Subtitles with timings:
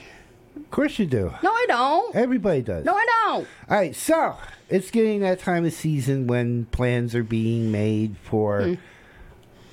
[0.65, 1.33] Of course you do.
[1.41, 2.15] No, I don't.
[2.15, 2.83] Everybody does.
[2.85, 3.47] No, I don't.
[3.69, 4.35] All right, so
[4.69, 8.77] it's getting that time of season when plans are being made for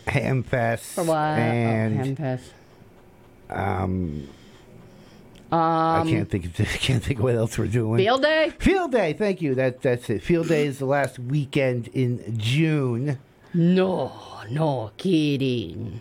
[0.07, 1.01] Ham Fest Hmm.
[1.03, 1.17] For what?
[1.17, 2.51] and oh, Hamfest.
[3.51, 4.29] um,
[5.51, 7.98] Um, I can't think of can't think of what else we're doing.
[7.98, 8.53] Field day.
[8.59, 9.55] Field Day, thank you.
[9.55, 10.23] That that's it.
[10.23, 13.19] Field Day is the last weekend in June,
[13.53, 14.13] No,
[14.51, 16.01] no kidding.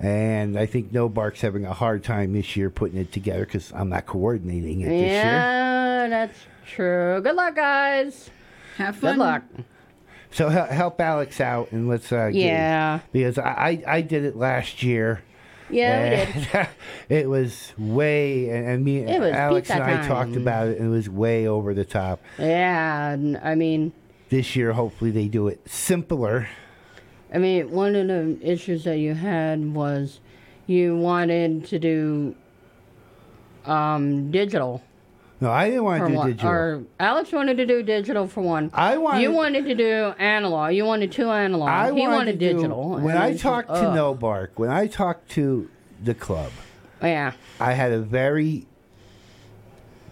[0.00, 3.90] And I think NoBARC's having a hard time this year putting it together because I'm
[3.90, 5.08] not coordinating it this year.
[5.10, 7.20] Yeah, that's true.
[7.22, 8.30] Good luck, guys.
[8.78, 9.14] Have fun.
[9.16, 9.42] Good luck.
[10.30, 13.00] So hel- help Alex out and let's uh, get- Yeah.
[13.12, 15.22] because I, I I did it last year.
[15.68, 16.68] Yeah, we did.
[17.20, 20.78] It was way, and, and me, It was Alex pizza and I talked about it,
[20.78, 22.20] and it was way over the top.
[22.38, 23.92] Yeah, and I mean,
[24.30, 26.48] This year, hopefully, they do it simpler.
[27.32, 30.20] I mean, one of the issues that you had was
[30.66, 32.34] you wanted to do
[33.66, 34.82] um, digital
[35.40, 36.50] No, I didn't want to do one, digital.
[36.50, 38.70] or Alex wanted to do digital for one.
[38.74, 40.74] I wanted- you wanted to do analog.
[40.74, 41.68] You wanted two analog.
[41.68, 42.90] I he wanted wanted do- digital.
[42.98, 43.94] when I talked to.
[43.94, 45.68] No Bark, when I talked to
[46.02, 46.50] the club,
[47.02, 48.66] yeah, I had a very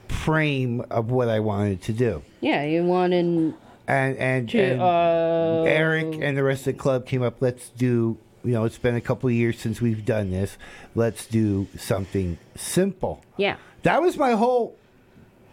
[0.08, 3.54] frame of what I wanted to do, yeah, you wanted
[3.88, 4.60] and and, to.
[4.60, 7.40] and uh, Eric and the rest of the club came up.
[7.40, 8.18] Let's do.
[8.44, 10.56] You know, it's been a couple of years since we've done this.
[10.94, 13.22] Let's do something simple.
[13.36, 14.76] yeah, That was my whole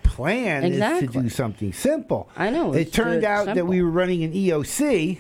[0.03, 2.29] plan is to do something simple.
[2.37, 5.19] I know, It turned out that we were running an EOC,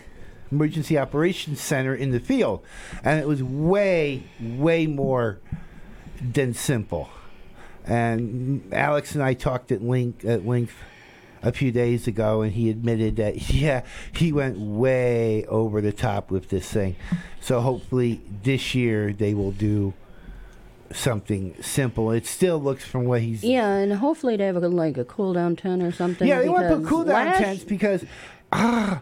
[0.51, 2.63] Emergency Operations Center, in the field,
[3.03, 5.39] and it was way, way more
[6.21, 7.09] than simple.
[7.85, 10.75] And Alex and I talked at length, at length
[11.45, 13.83] a few days ago, and he admitted that yeah,
[14.13, 16.95] he went way over the top with this thing.
[17.39, 19.93] So hopefully this year they will do
[20.91, 22.11] something simple.
[22.11, 25.33] It still looks from what he's yeah, and hopefully they have a, like a cool
[25.33, 26.27] down tent or something.
[26.27, 28.03] yeah, they want to put cool down last- tents because
[28.51, 29.01] ah,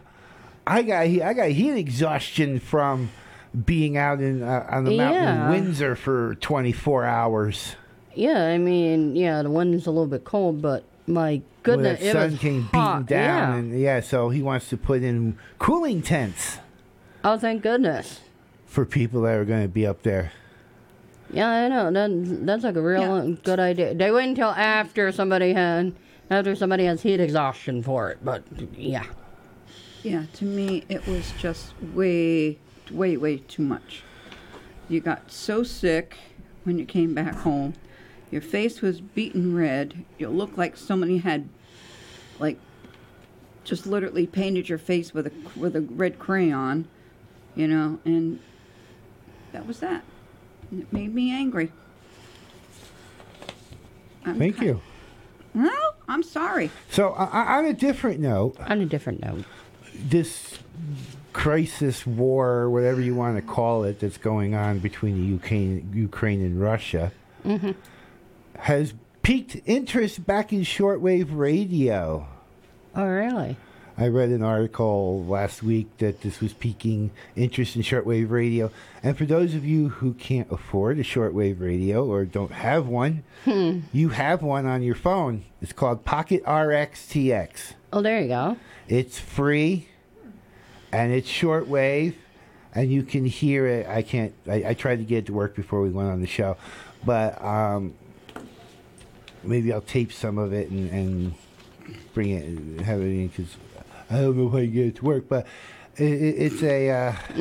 [0.66, 3.10] I got I got heat exhaustion from
[3.64, 5.44] being out in uh, on the mountain Yeah.
[5.46, 7.76] in Windsor for 24 hours.
[8.16, 12.12] Yeah, I mean, yeah, the wind's a little bit cold, but my goodness, that it
[12.12, 13.06] sun was came hot.
[13.06, 13.58] beating down, Yeah.
[13.58, 16.58] and yeah, so he wants to put in cooling tents
[17.24, 18.20] Oh, thank goodness.
[18.66, 20.32] for people that are going to be up there.
[21.32, 21.90] Yeah, I know.
[21.90, 23.34] That, that's like a real Yeah.
[23.42, 23.94] good idea.
[23.94, 25.94] They wait until after somebody had
[26.30, 28.42] after somebody has heat exhaustion for it, but
[28.76, 29.04] yeah.
[30.02, 32.58] Yeah, to me, it was just way,
[32.90, 34.02] way, way too much.
[34.88, 36.16] You got so sick
[36.64, 37.74] when you came back home.
[38.34, 40.04] Your face was beaten red.
[40.18, 41.48] You looked like somebody had,
[42.40, 42.58] like,
[43.62, 46.88] just literally painted your face with a with a red crayon,
[47.54, 48.40] you know, and
[49.52, 50.02] that was that.
[50.72, 51.70] And it made me angry.
[54.24, 54.80] I'm Thank ki- you.
[55.54, 56.72] Well, I'm sorry.
[56.90, 59.44] So uh, on a different note, On a different note.
[59.94, 60.58] this
[61.32, 66.40] crisis war, whatever you want to call it, that's going on between the Ukraine, Ukraine
[66.40, 67.12] and Russia,
[68.64, 72.26] has piqued interest back in shortwave radio.
[72.96, 73.58] Oh, really?
[73.98, 78.70] I read an article last week that this was piquing interest in shortwave radio.
[79.02, 83.22] And for those of you who can't afford a shortwave radio or don't have one,
[83.92, 85.44] you have one on your phone.
[85.60, 87.74] It's called Pocket RX TX.
[87.92, 88.56] Oh, there you go.
[88.88, 89.88] It's free
[90.90, 92.14] and it's shortwave
[92.74, 93.86] and you can hear it.
[93.86, 94.32] I can't.
[94.48, 96.56] I, I tried to get it to work before we went on the show,
[97.04, 97.94] but um,
[99.46, 101.34] maybe I'll tape some of it and, and
[102.12, 103.56] bring it and have it in because
[104.10, 105.28] I don't know how can get it to work.
[105.28, 105.46] But
[105.96, 107.14] it, it, it's a uh,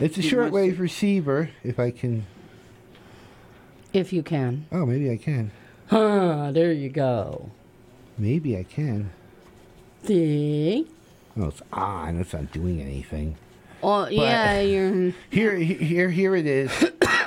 [0.00, 1.50] it's a shortwave receiver.
[1.62, 2.26] If I can.
[3.92, 4.66] If you can.
[4.70, 5.50] Oh, maybe I can.
[5.88, 7.50] Huh, there you go.
[8.16, 9.10] Maybe I can.
[10.04, 10.86] See?
[11.36, 12.20] Oh, it's on.
[12.20, 13.36] It's not doing anything.
[13.82, 15.12] Oh, yeah, you're.
[15.30, 16.70] Here, here, here it is.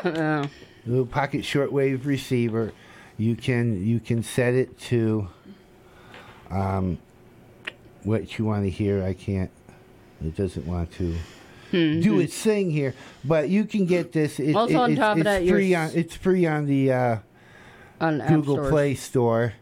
[0.86, 2.74] Little pocket shortwave receiver.
[3.18, 5.28] You can you can set it to
[6.50, 6.98] um,
[8.04, 9.04] what you want to hear.
[9.04, 9.52] I can't.
[10.24, 11.16] It doesn't want to
[11.72, 12.94] do its thing here,
[13.26, 14.40] but you can get this.
[14.40, 14.56] It.
[14.56, 17.18] Also it- on it's, top of it's that, free on it's free on the uh,
[18.02, 18.70] on Google Store.
[18.70, 19.54] Play Store,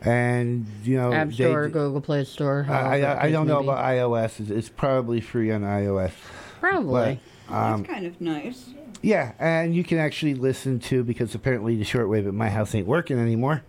[0.00, 2.66] and you know App they- Store, Google Play Store.
[2.68, 3.68] I, I, I don't know be.
[3.68, 4.40] about iOS.
[4.40, 6.12] It's, it's probably free on iOS.
[6.60, 7.20] Probably.
[7.48, 8.70] Um, That's kind of nice.
[9.04, 12.86] Yeah, and you can actually listen to because apparently the shortwave at my house ain't
[12.86, 13.62] working anymore.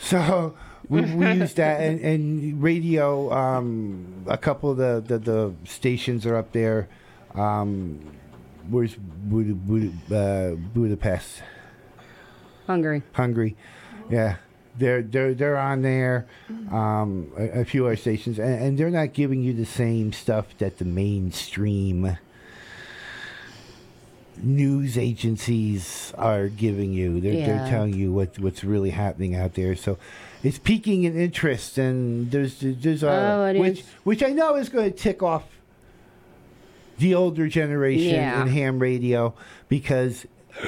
[0.00, 0.56] So
[0.88, 3.30] we, we use that and, and radio.
[3.30, 6.88] Um, a couple of the, the, the stations are up there.
[7.34, 8.00] Um,
[8.70, 11.42] where's Bud- Bud- uh, Budapest?
[12.66, 13.02] Hungry.
[13.12, 13.56] Hungary.
[14.08, 14.36] Yeah.
[14.78, 16.26] They're they're they're on there,
[16.70, 20.56] um, a, a few other stations, and, and they're not giving you the same stuff
[20.58, 22.18] that the mainstream
[24.42, 27.20] news agencies are giving you.
[27.20, 29.74] They're they're telling you what what's really happening out there.
[29.76, 29.98] So
[30.42, 33.86] it's piquing an interest, and there's there's a Oh, which is.
[34.04, 35.44] which I know is going to tick off
[36.98, 38.42] the older generation Yeah.
[38.42, 39.34] in ham radio
[39.68, 40.26] because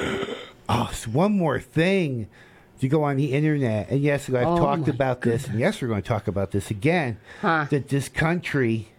[0.69, 2.27] oh, it's one more thing
[2.81, 3.89] to go on the internet.
[3.89, 6.69] And yes, I've Oh talked about this, and yes, we're going to talk about this
[6.71, 7.17] again.
[7.41, 7.65] Huh.
[7.69, 8.89] That this country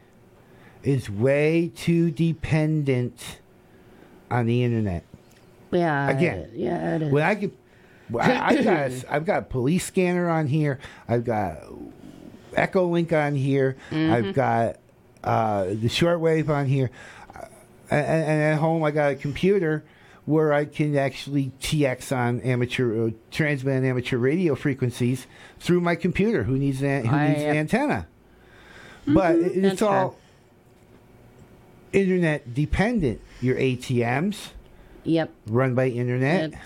[0.82, 3.39] is way too dependent
[4.30, 5.04] on the internet.
[5.70, 6.08] Yeah.
[6.10, 6.50] Again.
[6.54, 7.12] Yeah, it is.
[7.12, 7.52] When I get,
[8.18, 10.78] I, I've got, I've got a police scanner on here.
[11.08, 11.58] I've got
[12.52, 13.76] EchoLink on here.
[13.90, 14.12] Mm-hmm.
[14.12, 14.76] I've got
[15.22, 16.90] uh, the shortwave on here,
[17.34, 17.44] uh,
[17.90, 19.84] and, and at home I got a computer
[20.26, 25.26] where I can actually TX on amateur, uh, transmit on amateur radio frequencies
[25.58, 26.44] through my computer.
[26.44, 28.06] Who needs an, who I, needs an antenna?
[29.06, 30.18] But it- it's all fair.
[31.92, 33.20] Internet dependent.
[33.40, 34.50] Your ATMs
[35.04, 35.30] Yep.
[35.48, 36.50] run by internet.
[36.52, 36.60] Yep.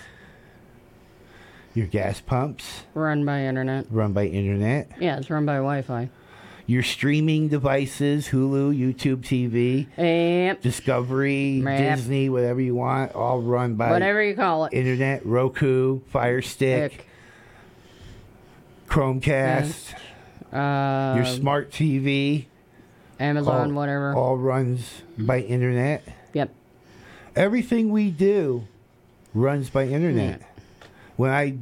[1.73, 3.85] Your gas pumps Run by internet.
[3.89, 4.91] run by internet.
[4.99, 6.09] Yeah, it's run by Wi-Fi.
[6.67, 10.61] Your streaming devices, Hulu, YouTube TV, Yep.
[10.61, 11.77] Discovery, Yep.
[11.97, 14.73] Disney, whatever you want, all run by Whatever you call it.
[14.73, 17.07] internet, Roku, Fire Stick, Ick.
[18.87, 19.93] Chromecast,
[20.53, 22.45] Uh, your smart TV,
[23.19, 24.13] Amazon, all, whatever.
[24.13, 26.03] all runs by internet.
[26.33, 26.49] Yep.
[27.35, 28.67] Everything we do
[29.33, 30.41] runs by internet.
[31.15, 31.57] When I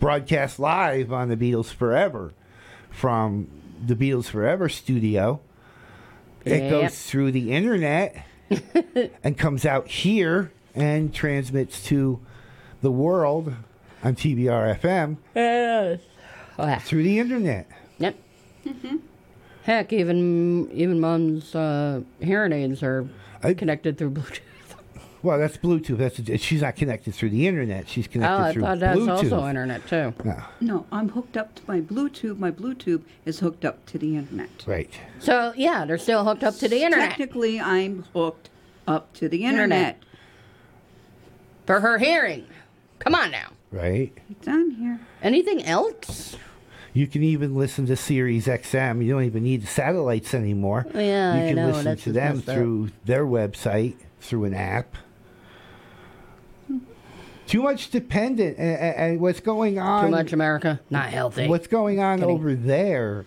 [0.00, 2.32] broadcast live on the Beatles Forever
[2.90, 3.48] from
[3.84, 5.40] the Beatles Forever studio,
[6.44, 6.70] it Yep.
[6.70, 8.24] goes through the internet
[9.24, 12.20] and comes out here and transmits to
[12.82, 13.52] the world
[14.04, 16.00] on TBR FM Yes.
[16.58, 17.68] Ah, through the internet.
[17.98, 18.16] Yep.
[19.66, 23.08] Heck, even even mom's uh, hearing aids are
[23.42, 24.40] I- connected through Bluetooth.
[25.22, 25.96] Well, that's Bluetooth.
[25.98, 27.88] That's she's not connected through the internet.
[27.88, 29.32] She's Oh, connected I through thought that's Bluetooth.
[29.32, 30.14] also internet too.
[30.22, 32.38] No, No, I'm hooked up to my Bluetooth.
[32.38, 34.50] My Bluetooth is hooked up to the internet.
[34.66, 34.90] right.
[35.18, 38.50] So yeah, they're still hooked up to the internet Technically, I'm hooked
[38.86, 39.96] up to the Internet.
[39.96, 40.02] internet.
[41.66, 42.46] for her hearing.
[43.00, 43.48] Come on now.
[43.72, 44.12] Right.
[44.30, 45.00] It's on here.
[45.24, 46.36] Anything else?
[46.96, 49.04] You can even listen to Sirius XM.
[49.04, 50.86] You don't even need the satellites anymore.
[50.94, 52.54] Yeah, you I can know, listen that's to just them messed up.
[52.56, 54.96] through their website, through an app.
[57.46, 60.06] Too much dependent, and, and- and what's going on?
[60.06, 61.46] Too much America, not healthy.
[61.48, 62.34] What's going on Kidding.
[62.34, 63.26] over there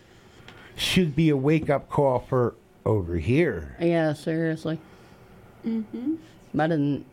[0.75, 3.77] should be a wake up call for over here.
[3.79, 4.79] Yeah, seriously.
[5.65, 6.15] Mm-hmm.
[6.55, 7.05] But didn't.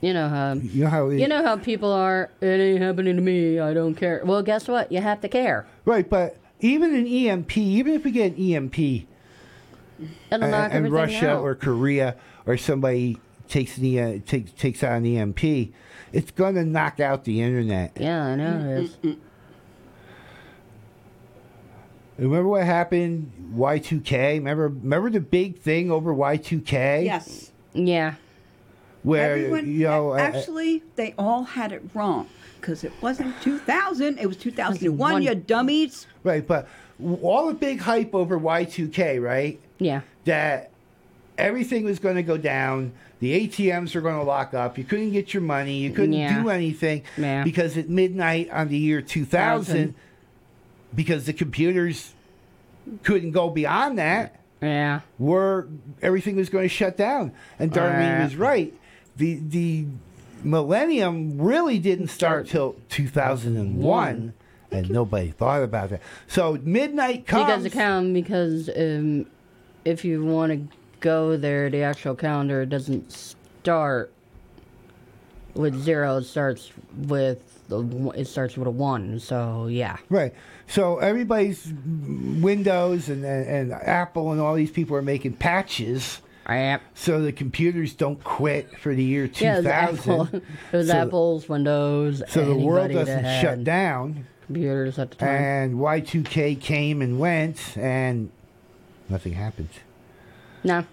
[0.00, 1.08] You know how You know how?
[1.08, 2.30] It, you know how people are.
[2.40, 3.58] It ain't happening to me.
[3.58, 4.22] I don't care.
[4.24, 4.92] Well, guess what?
[4.92, 5.66] You have to care.
[5.84, 6.08] right?
[6.08, 9.06] But even an EMP, even if we get an EMP, It'll
[10.30, 11.42] and, knock and Russia out.
[11.42, 12.14] or Korea
[12.46, 15.72] or somebody takes an e, takes takes out an EMP,
[16.12, 17.96] it's going to knock out the internet.
[17.98, 19.16] yeah, I know it is.
[22.18, 24.34] Remember what happened Y2K?
[24.34, 27.04] Remember remember the big thing over Y2K?
[27.04, 27.52] Yes.
[27.74, 28.14] Yeah.
[29.08, 32.28] Where Everyone, you know actually, they all had it wrong
[32.60, 34.18] because it wasn't 2000.
[34.18, 35.22] It was 2001.
[35.22, 35.44] You 2001.
[35.46, 36.06] dummies.
[36.24, 36.68] right, but
[37.22, 39.58] all the big hype over Y2K, right?
[39.78, 40.02] Yeah.
[40.26, 40.70] That
[41.38, 42.92] everything was going to go down.
[43.20, 44.76] The ATMs were going to lock up.
[44.76, 45.78] You couldn't get your money.
[45.78, 46.42] You couldn't Yeah.
[46.42, 47.44] do anything Yeah.
[47.44, 49.30] because at midnight on the year 2000,
[49.64, 49.94] Thousand.
[50.94, 52.12] because the computers
[53.02, 55.00] couldn't go beyond that, Yeah.
[55.18, 55.66] were
[56.02, 57.32] everything was going to shut down.
[57.58, 58.24] And Darlene Uh.
[58.24, 58.74] was right.
[59.18, 59.86] The the
[60.42, 64.32] millennium really didn't start till 2001,
[64.70, 66.02] and nobody thought about that.
[66.26, 67.46] So midnight comes.
[67.46, 69.26] Because the count, because um,
[69.84, 74.12] if you want to go there, the actual calendar doesn't start
[75.54, 76.18] with zero.
[76.18, 79.18] It starts with the, it starts with a one.
[79.20, 79.96] So yeah.
[80.08, 80.34] Right.
[80.66, 86.82] So everybody's Windows and, and, and Apple and all these people are making patches Yep.
[86.94, 90.12] so the computers don't quit for the year Yeah, it was 2000.
[90.12, 90.28] Apple.
[90.72, 92.22] It was So- Apple's Windows.
[92.28, 94.26] So the world doesn't shut down.
[94.46, 95.28] Computers at the time.
[95.28, 98.30] And Y2K came and went, and
[99.08, 99.68] nothing happened.
[100.64, 100.84] no.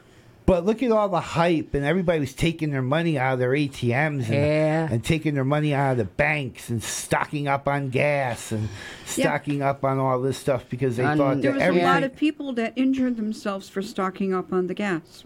[0.48, 3.50] But look at all the hype, and everybody was taking their money out of their
[3.50, 4.88] ATMs and, Yeah.
[4.92, 8.70] and taking their money out of the banks and stocking up on gas and
[9.16, 9.24] Yeah.
[9.24, 12.04] stocking up on all this stuff because they On- thought There that was a lot
[12.04, 15.24] of people that injured themselves for stocking up on the gas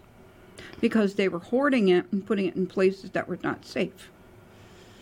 [0.80, 4.10] because they were hoarding it and putting it in places that were not safe.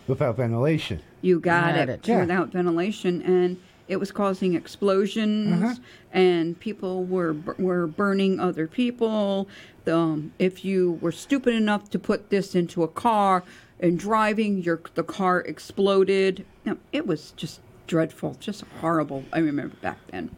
[0.06, 1.00] without ventilation.
[1.20, 2.08] You got Got it, it.
[2.08, 2.20] Yeah.
[2.20, 5.74] without ventilation, and it was causing explosions, Uh-huh.
[6.12, 9.48] and people were were burning other people.
[9.86, 13.42] Um, if you were stupid enough to put this into a car
[13.80, 16.44] and driving, your the car exploded.
[16.64, 19.24] No, it was just dreadful, just horrible.
[19.32, 20.30] I remember back then,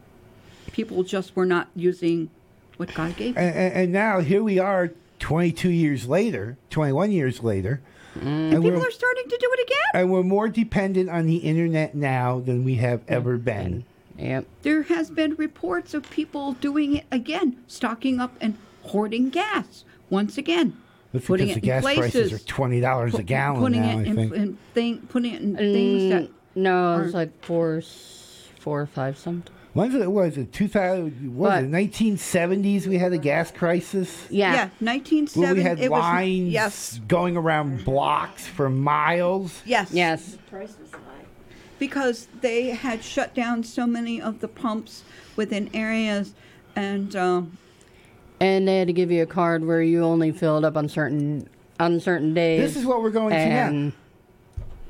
[0.73, 2.29] people just were not using
[2.77, 3.35] what God gave.
[3.35, 3.43] them.
[3.45, 7.79] And, and, and now here we are, 22 years later, 21 years later,
[8.19, 10.01] and, People we're, starting to do it again.
[10.01, 13.85] and we're more dependent on the internet now than we have ever been.
[14.17, 14.45] Yep.
[14.63, 20.37] There has been reports of people doing it again, stocking up and hoarding gas once
[20.37, 20.75] again.
[21.13, 23.61] That's putting because it the gas in places, prices are twenty dollars a pu- gallon
[23.61, 23.89] putting now.
[23.89, 24.33] it I in, think.
[24.33, 27.81] in thing, putting it in things that Mm, no, are- it's like four,
[28.59, 29.53] four or five something.
[29.73, 31.35] When's it was it two thousand?
[31.37, 32.87] Was But- it nineteen seventies?
[32.87, 34.27] We had a gas crisis.
[34.29, 34.53] Yeah.
[34.53, 39.61] yeah, nineteen Where we had it was, lines yes, going around blocks for miles.
[39.65, 40.37] yes, Yes.
[41.79, 45.03] because they had shut down so many of the pumps
[45.35, 46.33] within areas,
[46.75, 47.57] and um,
[48.41, 51.47] And they had to give you a card where you only filled up on certain
[51.79, 52.59] on certain days.
[52.61, 53.91] This is what we're going to now.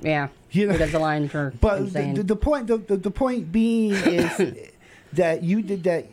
[0.02, 2.14] yeah, You know- because the lines were But the, insane.
[2.16, 4.58] the, the point, the, the, the point being is
[5.14, 6.08] that you did that.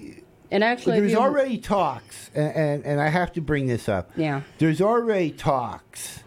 [0.51, 4.11] and actually, There's already talks, and, and and I have to bring this up.
[4.17, 4.43] yeah.
[4.59, 6.21] There's already talks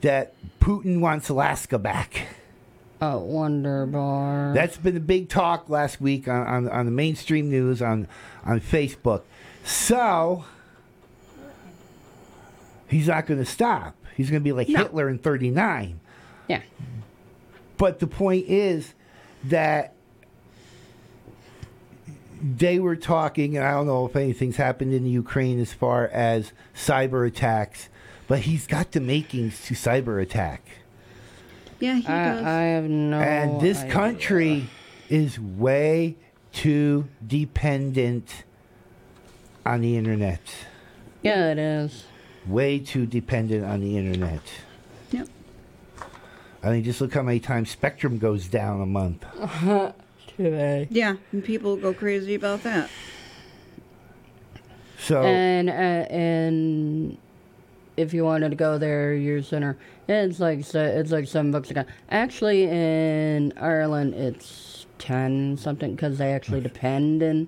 [0.00, 2.26] that Putin wants Alaska back.
[3.02, 4.52] Oh, Wonder Bar.
[4.54, 8.06] That's been the big talk last week on, on, on the mainstream news on
[8.44, 9.22] on Facebook.
[9.64, 10.44] So
[12.88, 13.94] he's not going to stop.
[14.16, 14.78] He's going to be like No.
[14.80, 16.00] Hitler in '39.
[16.48, 16.60] yeah.
[17.78, 18.92] But the point is
[19.44, 19.94] that
[22.40, 26.52] they were talking, and I don't know if anything's happened in Ukraine as far as
[26.74, 27.88] cyber attacks,
[28.26, 30.62] but he's got the makings to cyber attack.
[31.80, 32.42] yeah, he does.
[32.42, 33.18] I, I have no.
[33.18, 33.92] and this idea.
[33.92, 34.66] country
[35.08, 36.16] is way
[36.52, 38.44] too dependent
[39.66, 40.40] on the internet.
[41.22, 42.04] Yeah, it is.
[42.46, 44.40] Way too dependent on the internet.
[45.10, 45.28] Yep.
[46.62, 49.24] I mean, just look how many times Spectrum goes down a month.
[50.44, 50.88] Today.
[50.90, 52.88] Yeah, and people go crazy about that.
[54.98, 57.18] So And uh, and
[57.98, 59.76] if you wanted to go there, your center,
[60.08, 61.86] it's like it's like seven bucks a gun.
[62.10, 67.46] Actually, in Ireland, it's ten something because they actually depend in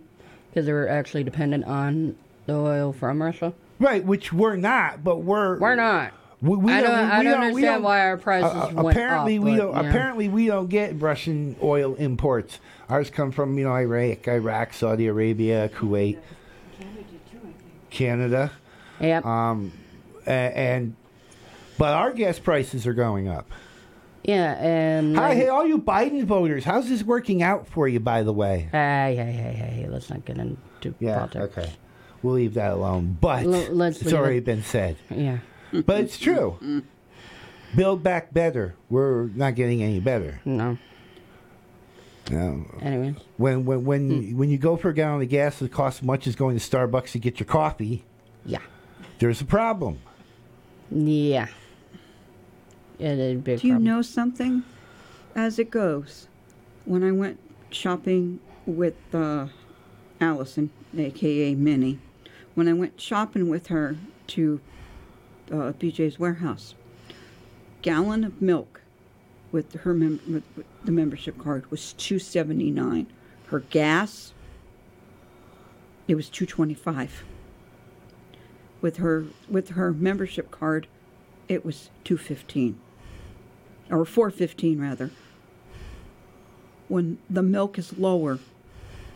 [0.51, 3.55] because they were actually dependent on the oil from Russia.
[3.79, 6.13] right, which we're not, but we're We're not.
[6.43, 6.93] We, we I don't.
[6.93, 9.45] we I don't we understand why our prices uh, went apparently up.
[9.45, 9.73] we but, don't.
[9.85, 9.89] yeah.
[9.89, 12.59] Apparently we don't get Russian oil imports.
[12.89, 16.19] Ours come from you know Iraq, Iraq, Saudi Arabia, Kuwait,
[17.91, 18.51] Canada,
[19.01, 19.25] Yep.
[19.25, 19.73] um,
[20.27, 20.97] a- and
[21.79, 23.51] but our gas prices are going up.
[24.25, 28.01] yeah, and Hi, like- hey, all you Biden voters, how's this working out for you?
[28.01, 31.59] By the way, hey, hey, hey, hey, let's not get into yeah, politics.
[31.59, 31.73] okay,
[32.23, 33.17] we'll leave that alone.
[33.21, 34.45] But L- let's it's already it.
[34.45, 34.97] been said.
[35.11, 35.39] Yeah.
[35.73, 36.83] But it's true.
[37.75, 38.75] Build back better.
[38.91, 40.41] We're not getting any better.
[40.45, 40.77] No.
[42.31, 42.65] No.
[42.81, 43.17] Anyways.
[43.37, 46.27] When when when when you go for a gallon of gas that costs as much
[46.27, 48.05] as going to Starbucks to get your coffee,
[48.45, 48.59] Yeah.
[49.19, 49.99] there's a problem.
[50.91, 51.47] Yeah.
[52.99, 53.85] It is a big Do you problem.
[53.85, 54.63] know something?
[55.35, 56.29] As it goes,
[56.85, 57.39] when I went
[57.71, 59.47] shopping with uh,
[60.21, 61.99] Allison, aka Minnie,
[62.55, 63.97] when I went shopping with her
[64.29, 64.61] to
[65.53, 66.75] uh, BJ's warehouse.
[67.83, 68.81] Gallon of milk
[69.51, 73.07] with her mem- with, the membership card was two seventy nine.
[73.47, 74.33] Her gas,
[76.09, 77.23] it was two twenty five.
[78.81, 80.87] With her with her membership card,
[81.49, 82.81] it was two fifteen,
[83.91, 85.11] or four fifteen rather.
[86.89, 88.39] When the milk is lower,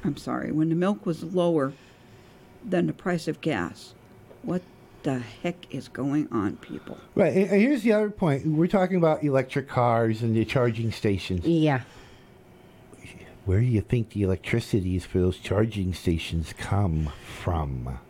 [0.05, 1.73] I'm sorry, when the milk was lower
[2.65, 3.95] than the price of gas,
[4.43, 4.63] what
[5.07, 6.99] the heck is going on, people?
[7.15, 8.45] Right, and, and here's the other point.
[8.45, 11.47] We're talking about electric cars and the charging stations.
[11.47, 11.83] Yeah.
[13.45, 18.01] Where do you think the electricity for those charging stations come from?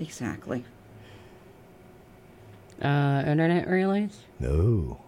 [0.00, 0.64] Exactly.
[2.80, 4.98] Uh, internet relays No.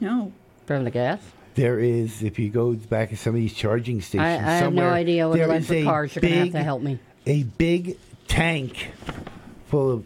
[0.00, 0.32] No.
[0.66, 1.20] from the gas.
[1.54, 4.72] There is, if you go back to some of these charging I, stations, I have
[4.72, 6.98] no idea what electric a cars are going to have to help me.
[7.26, 8.90] A big tank
[9.66, 10.04] full of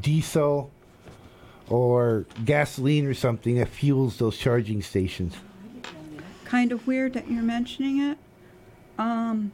[0.00, 0.70] diesel
[1.68, 5.34] or gasoline or something that fuels those charging stations.
[6.44, 8.18] Kind of weird that you're mentioning it.
[8.98, 9.52] Um,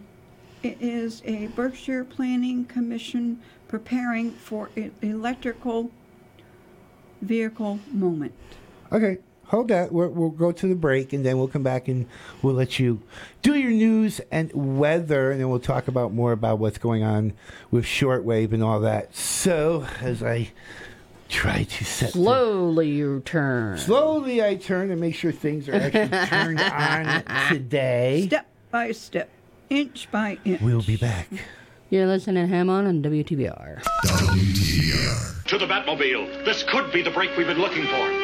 [0.62, 4.70] it is a Berkshire Planning Commission preparing for
[5.02, 5.90] electrical
[7.20, 8.32] vehicle moment.
[8.92, 9.92] Okay, hold that.
[9.92, 12.06] We'll, we'll go to the break and then we'll come back and
[12.42, 13.00] we'll let you
[13.42, 17.32] do your news and weather, and then we'll talk about more about what's going on
[17.70, 19.14] with shortwave and all that.
[19.14, 20.50] So, as I
[21.28, 23.78] try to set the- Slowly you turn.
[23.78, 28.26] slowly, I turn and make sure things are actually turned on today.
[28.28, 29.28] Step by step,
[29.70, 30.60] inch by inch.
[30.60, 31.28] We'll be back.
[31.90, 33.82] You're listening to Ham on on WTBR.
[35.44, 36.44] To the Batmobile.
[36.44, 38.23] This could be the break we've been looking for.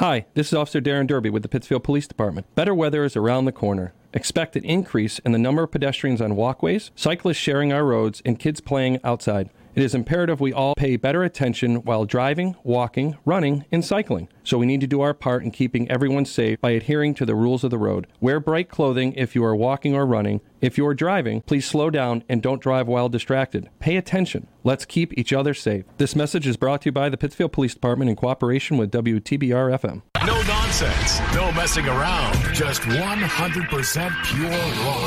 [0.00, 2.46] Hi, this is Officer Darren Derby with the Pittsfield Police Department.
[2.54, 3.92] Better weather is around the corner.
[4.14, 8.38] Expect an increase in the number of pedestrians on walkways, cyclists sharing our roads, and
[8.38, 9.50] kids playing outside.
[9.74, 14.28] It is imperative we all pay better attention while driving, walking, running, and cycling.
[14.42, 17.34] So we need to do our part in keeping everyone safe by adhering to the
[17.34, 18.06] rules of the road.
[18.22, 20.40] Wear bright clothing if you are walking or running.
[20.60, 23.70] If you are driving, please slow down and don't drive while distracted.
[23.78, 24.46] Pay attention.
[24.62, 25.86] Let's keep each other safe.
[25.96, 29.78] This message is brought to you by the Pittsfield Police Department in cooperation with WTBR
[29.78, 30.02] FM.
[30.26, 35.00] No nonsense, no messing around, just 100% pure rock.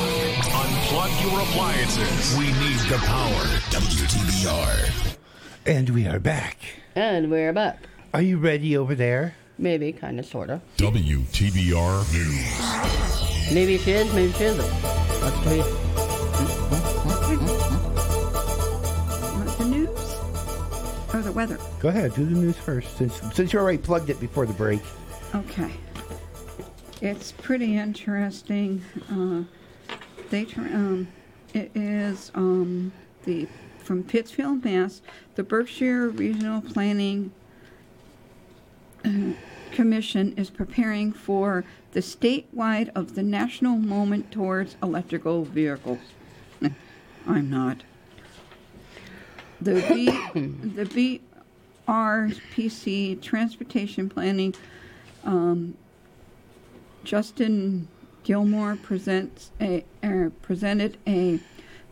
[0.44, 2.36] Unplug your appliances.
[2.36, 3.44] We need the power.
[3.70, 5.18] WTBR.
[5.68, 6.58] And we are back.
[6.96, 7.84] And we're back.
[8.12, 9.36] Are you ready over there?
[9.60, 10.62] Maybe, kind of, sort of.
[10.78, 13.54] WTBR News.
[13.54, 15.03] Maybe she is, maybe she isn't.
[19.58, 19.90] The news
[21.14, 21.58] or the weather?
[21.80, 24.82] Go ahead, do the news first, since since you already plugged it before the break.
[25.34, 25.72] Okay.
[27.02, 28.84] It's pretty interesting.
[29.10, 29.44] Uh,
[30.30, 31.08] they um,
[31.54, 32.92] it is um,
[33.24, 35.02] the from Pittsfield, Mass.
[35.36, 37.32] The Berkshire Regional Planning
[39.74, 45.98] Commission is preparing for the statewide of the national moment towards electrical vehicles.
[47.28, 47.82] I'm not.
[49.60, 50.06] The B,
[50.36, 51.18] the
[51.88, 54.54] BRPC Transportation Planning
[55.24, 55.76] um,
[57.04, 57.88] Justin
[58.24, 61.40] Gilmore presents a uh, presented a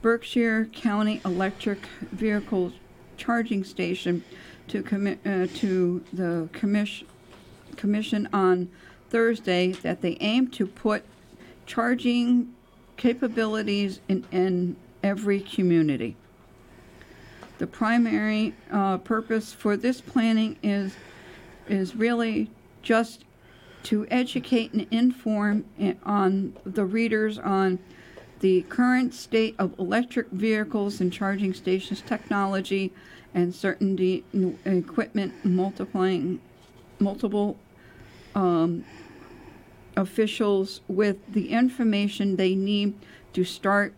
[0.03, 1.79] Berkshire County electric
[2.11, 2.73] vehicle
[3.17, 4.23] charging station
[4.67, 7.07] to commi- uh, to the commission
[7.77, 8.69] commission on
[9.09, 11.03] Thursday that they aim to put
[11.65, 12.53] charging
[12.97, 16.15] capabilities in, in every community.
[17.57, 20.95] The primary uh, purpose for this planning is
[21.67, 22.49] is really
[22.81, 23.23] just
[23.83, 25.65] to educate and inform
[26.03, 27.79] on the readers on
[28.39, 32.91] the current state of electric vehicles and charging stations technology
[33.33, 34.23] and certain
[34.65, 36.41] equipment multiplying
[37.01, 37.57] multiple
[38.35, 38.85] um,
[39.97, 42.93] officials with the information they need
[43.33, 43.93] to start.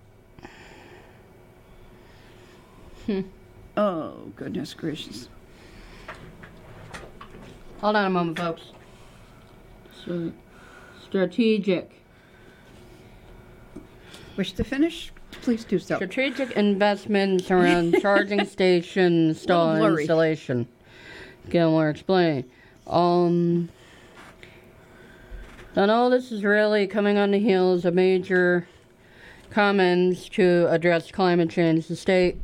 [3.76, 5.28] Oh, goodness gracious.
[7.82, 8.62] Hold on a moment, folks.
[10.06, 10.32] So,
[11.04, 11.92] strategic.
[14.38, 15.12] Wish to finish?
[15.42, 15.96] Please do so.
[15.96, 20.04] Strategic investments around charging station blurry.
[20.04, 20.68] installation.
[21.50, 22.50] Gilmore explain.
[22.88, 23.70] Um,
[25.76, 28.68] and all this is really coming on the heels of major
[29.50, 31.88] comments to address climate change.
[31.88, 32.38] The state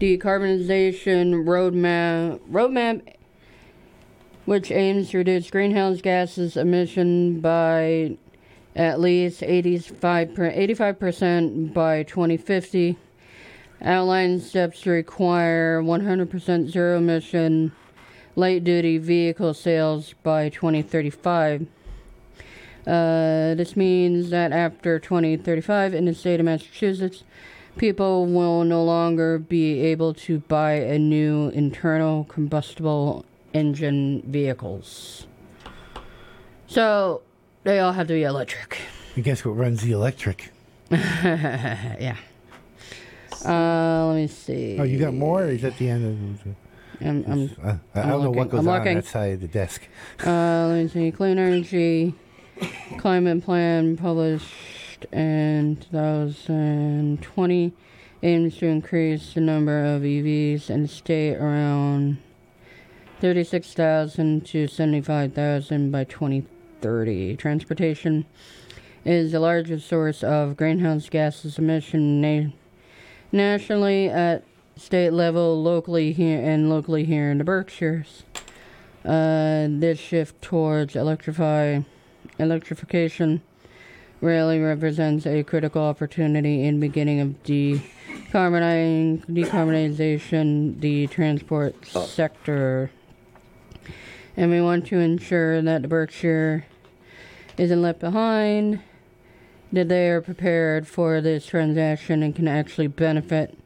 [0.00, 3.14] decarbonization roadmap roadmap
[4.44, 8.16] which aims to reduce greenhouse gases emission by
[8.76, 12.98] at least 85, 85% by 2050
[13.80, 17.72] outlines steps to require 100% zero emission
[18.36, 21.66] light duty vehicle sales by 2035
[22.86, 27.24] uh, this means that after 2035 in the state of Massachusetts,
[27.78, 35.26] people will no longer be able to buy a new internal combustible engine vehicles.
[36.66, 37.22] So
[37.62, 38.78] they all have to be electric.
[39.14, 40.50] And guess what runs the electric?
[40.90, 42.16] yeah.
[43.44, 44.76] Uh, let me see.
[44.78, 45.42] Oh, you got more?
[45.42, 46.54] Or is that the end of?
[47.00, 48.94] I'm, I'm, Uh, I I'm don't know what goes I'm on looking.
[48.96, 49.82] that side of the desk.
[50.24, 51.10] Uh, let me see.
[51.10, 52.14] Clean energy
[52.98, 57.72] climate plan published in 2020
[58.22, 62.16] aims to increase the number of EVs in the state around
[63.20, 67.36] 36,000 to 75,000 by 2030.
[67.36, 68.24] Transportation
[69.04, 72.50] is the largest source of greenhouse gases emission na-
[73.32, 74.42] nationally at
[74.76, 78.24] state level, locally here, and locally here in the Berkshires.
[79.04, 81.80] Uh, this shift towards electrify,
[82.38, 83.42] electrification
[84.20, 92.90] really represents a critical opportunity in beginning of decarbonizing, decarbonization the transport sector.
[94.36, 96.64] And we want to ensure that the Berkshire
[97.58, 98.80] isn't left behind,
[99.70, 103.58] that they are prepared for this transaction and can actually benefit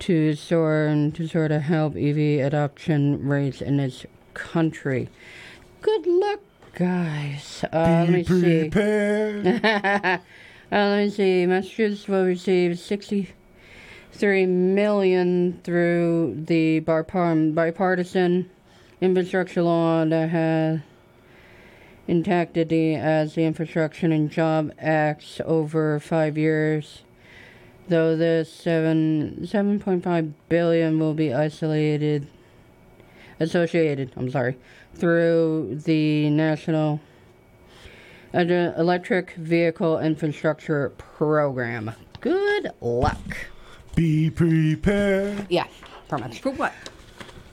[0.00, 5.08] to sort to sort of help EV adoption rates in this country.
[5.80, 6.40] Good luck,
[6.74, 7.64] guys.
[7.72, 8.70] Uh, let me see.
[8.74, 10.18] uh,
[10.70, 11.46] let me see.
[11.46, 18.50] Massachusetts will receive sixty-three million through the bipartisan
[19.00, 20.80] infrastructure law that has
[22.08, 27.02] enacted the as the Infrastructure and Job Acts over five years
[27.88, 32.26] though this seven seven point five billion will be isolated
[33.40, 34.56] associated I'm sorry
[34.94, 37.00] through the national
[38.34, 41.92] electric vehicle infrastructure program.
[42.20, 43.36] Good luck.
[43.94, 45.46] Be prepared.
[45.48, 45.66] Yeah,
[46.08, 46.40] pretty much.
[46.40, 46.72] For what?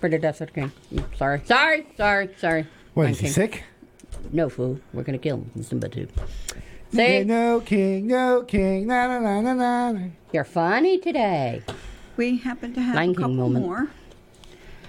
[0.01, 0.71] For the death of king.
[1.17, 2.67] Sorry, sorry, sorry, sorry.
[2.93, 3.33] What I'm is he king.
[3.33, 3.63] sick?
[4.31, 4.79] No fool.
[4.93, 5.63] We're gonna kill him.
[5.63, 6.07] Simba too.
[6.91, 8.87] Yeah, See, no king, no king.
[8.87, 9.91] Na na na na na.
[9.91, 9.99] na.
[10.31, 11.61] you're funny today.
[12.17, 13.65] We happen to have Lion a King couple moment.
[13.65, 13.87] more.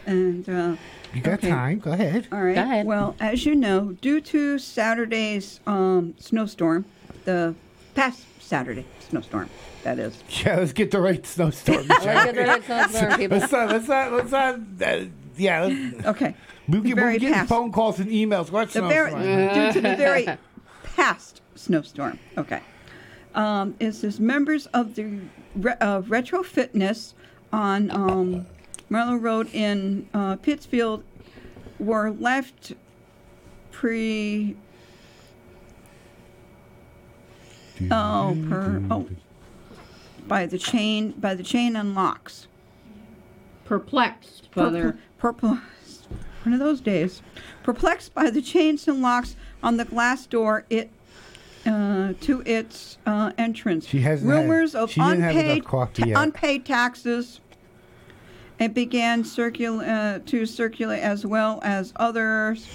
[0.06, 0.76] And uh,
[1.12, 1.48] You got Okay.
[1.48, 1.78] time?
[1.80, 2.28] Go ahead.
[2.30, 2.54] All right.
[2.54, 2.86] Go ahead.
[2.86, 6.84] Well, as you know, due to Saturday's um, snowstorm,
[7.24, 7.54] the
[7.96, 9.50] past Saturday snowstorm,
[9.82, 10.22] that is.
[10.44, 11.88] Yeah, let's get the right snowstorm.
[11.88, 13.38] Let's get the right snowstorm, people.
[13.38, 13.68] let's not.
[13.70, 14.12] Let's not.
[14.12, 14.60] Let's not.
[14.80, 15.04] Uh,
[15.36, 15.64] yeah.
[15.64, 16.34] Let's, Okay.
[16.68, 18.52] we The get, very we're getting past- phone calls and emails.
[18.52, 19.54] What The very, snowstorm?
[19.54, 20.28] due to the very
[20.94, 22.18] past snowstorm.
[22.38, 22.60] Okay.
[23.34, 25.20] Um, it says members of the
[25.54, 27.14] re- uh, Retro Fitness
[27.52, 28.46] on um,
[28.88, 31.04] Merrill Road in uh, Pittsfield
[31.78, 32.72] were left
[33.70, 34.56] pre.
[37.90, 39.06] Oh, per oh,
[40.26, 42.46] by the chain by the chain unlocks.
[43.66, 45.58] Perplexed by their Purple.
[46.44, 47.22] One of those days.
[47.64, 50.90] Perplexed by the chains and locks on the glass door, it
[51.66, 53.86] uh, to its uh, entrance.
[53.86, 55.64] She had- Rumors of have enough unpaid
[56.14, 57.40] ta- unpaid taxes.
[58.58, 62.66] It began circul- uh, to circulate as well as others.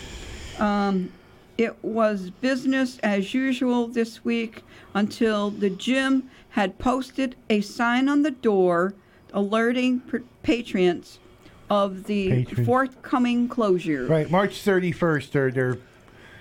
[0.60, 1.12] Um,
[1.58, 8.22] it was business as usual this week until the gym had posted a sign on
[8.24, 8.94] the door
[9.34, 11.20] alerting per- patrons
[11.70, 12.66] of the Patrons.
[12.68, 14.06] forthcoming closure.
[14.06, 15.32] Right, March thirty first.
[15.34, 15.78] They're they're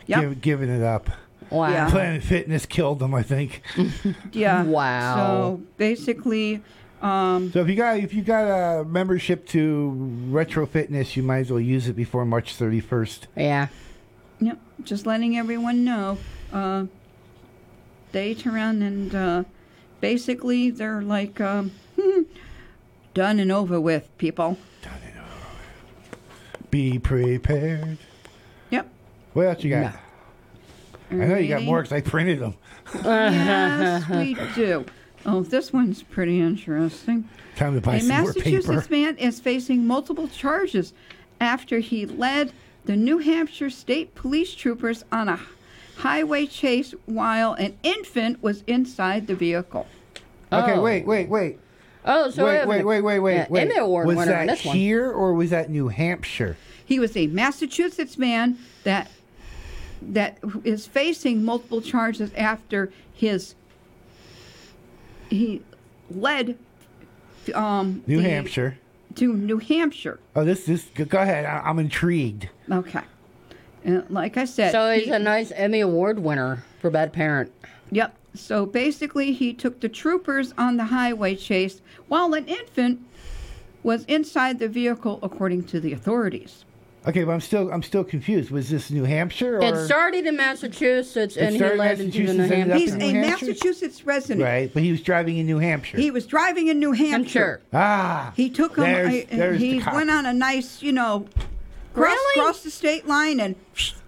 [0.07, 0.21] Yep.
[0.21, 1.09] give, giving it up.
[1.51, 1.71] Wow.
[1.71, 1.91] Yeah.
[1.91, 3.63] Planet Fitness killed them, I think.
[4.33, 4.63] Yeah.
[4.63, 5.17] Wow.
[5.17, 6.63] So basically,
[7.03, 9.91] um, So if you got if you got a membership to
[10.31, 13.27] Retro Fitness, you might as well use it before March 31st.
[13.37, 13.69] Yeah.
[14.41, 16.19] Yep, just letting everyone know.
[16.53, 16.87] Uh,
[18.13, 19.45] they turn around and uh,
[20.01, 22.23] basically they're like, um, hmm,
[23.15, 24.57] done and over with, people.
[26.71, 27.99] Be prepared.
[28.71, 28.89] Yep.
[29.33, 29.95] What else you got?
[31.11, 32.55] I know you got more because I printed them.
[33.05, 34.85] yes, we do.
[35.27, 37.29] Oh, this one's pretty interesting.
[37.57, 38.41] Time to buy a some more paper.
[38.41, 40.93] A Massachusetts man is facing multiple charges
[41.41, 42.53] after he led
[42.87, 45.39] the New Hampshire State Police troopers on a
[45.99, 49.87] highway chase while an infant was inside the vehicle.
[50.53, 50.83] Okay, Oh.
[50.83, 51.59] wait, wait, wait.
[52.07, 53.61] Oh, so we wait, have wait, wait, wait, wait, yeah, wait.
[53.63, 54.75] Emmy Award was winner on that this one.
[54.77, 56.57] here or was that New Hampshire?
[56.85, 59.11] He was a Massachusetts man that
[60.03, 63.55] that is facing multiple charges after his
[65.29, 65.63] he
[66.11, 66.59] led
[67.55, 68.79] um, New the- Hampshire.
[69.17, 70.19] to New Hampshire.
[70.35, 70.85] Oh, this this.
[70.95, 71.45] Go ahead.
[71.45, 72.49] I, I'm intrigued.
[72.71, 73.01] Okay,
[73.85, 77.53] and like I said, So he's he- a nice Emmy Award winner for Bad Parent.
[77.93, 78.17] Yep.
[78.35, 83.01] So basically, he took the troopers on the highway chase while an infant
[83.83, 86.65] was inside the vehicle, according to the authorities.
[87.07, 88.51] Okay, but I'm still I'm still confused.
[88.51, 92.19] Was this New Hampshire or It started in Massachusetts and he started in led into
[92.19, 92.75] New Massachusetts, ended Hampshire.
[92.75, 93.47] up He's in a Hampshire?
[93.47, 94.43] Massachusetts resident.
[94.43, 94.71] right?
[94.75, 95.97] But he was driving in New Hampshire.
[95.97, 97.63] He was driving in New Hampshire.
[97.73, 98.85] ah, He took him.
[98.85, 99.95] There's- there's the he cop.
[99.95, 101.27] went on a nice, you know,
[101.95, 102.41] cross, Really?
[102.41, 103.55] crossed the state line and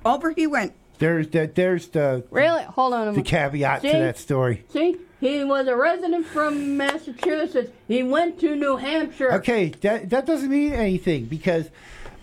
[0.05, 0.72] over he went.
[0.98, 2.62] There's the there's the Really?
[2.62, 3.26] Hold on a the minute.
[3.26, 4.64] caveat to that story.
[4.68, 4.96] See?
[5.18, 7.70] He was a resident from Massachusetts.
[7.88, 9.33] He went to New Hampshire.
[9.35, 11.70] Okay, that that doesn't mean anything because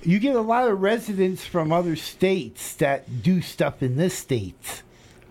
[0.04, 4.84] you get a lot of residents from other states that do stuff in this state.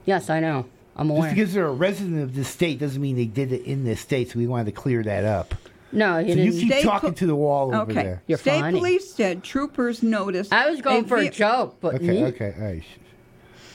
[0.05, 0.67] Yes, I know.
[0.97, 1.23] I'm aware.
[1.25, 4.01] Just because they're a resident of this state doesn't mean they did it in this
[4.01, 4.31] state.
[4.31, 5.55] So we wanted to clear that up.
[5.93, 6.61] No, he So you didn't.
[6.61, 8.03] keep State talking po- to the wall over Okay.
[8.03, 8.23] there.
[8.27, 8.79] You're State funny.
[8.79, 10.53] police said troopers noticed.
[10.53, 12.25] I was going for a joke, but Okay, neat.
[12.35, 12.83] okay, all right.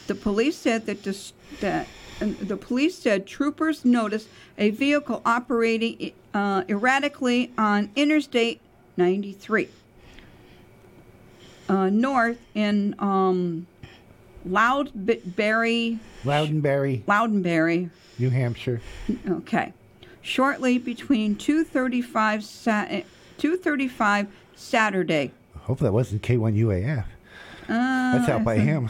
[0.07, 1.87] The police said that this, that
[2.21, 4.27] and the police said troopers noticed
[4.57, 8.59] a vehicle operating uh, erratically on Interstate
[8.97, 9.69] 93
[11.73, 13.65] uh, north in um,
[14.47, 17.89] Loudberry, Loudonberry, Loudonberry.
[18.19, 18.79] New Hampshire.
[19.27, 19.73] Okay,
[20.21, 22.85] shortly between 2:35 sa-
[23.39, 25.31] 2:35 Saturday.
[25.61, 27.05] Hope that wasn't K1UAF.
[27.67, 28.89] That's out by him.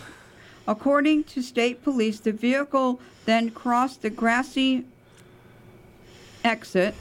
[0.68, 4.86] According to state police, the vehicle then crossed the grassy
[6.44, 6.96] exit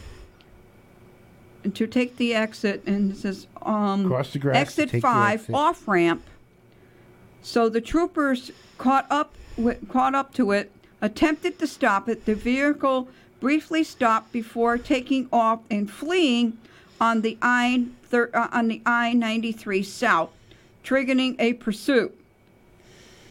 [1.75, 5.09] to take the exit, and it says um, Cross the grass to exit take the
[5.09, 5.55] five exit.
[5.55, 6.22] off ramp.
[7.42, 10.70] So the troopers caught up with, caught up to it,
[11.01, 12.25] attempted to stop it.
[12.25, 13.09] The vehicle
[13.40, 16.59] briefly stopped before taking off and fleeing
[17.01, 20.31] on the I thir- uh, on the I ninety three south,
[20.85, 22.16] triggering a pursuit.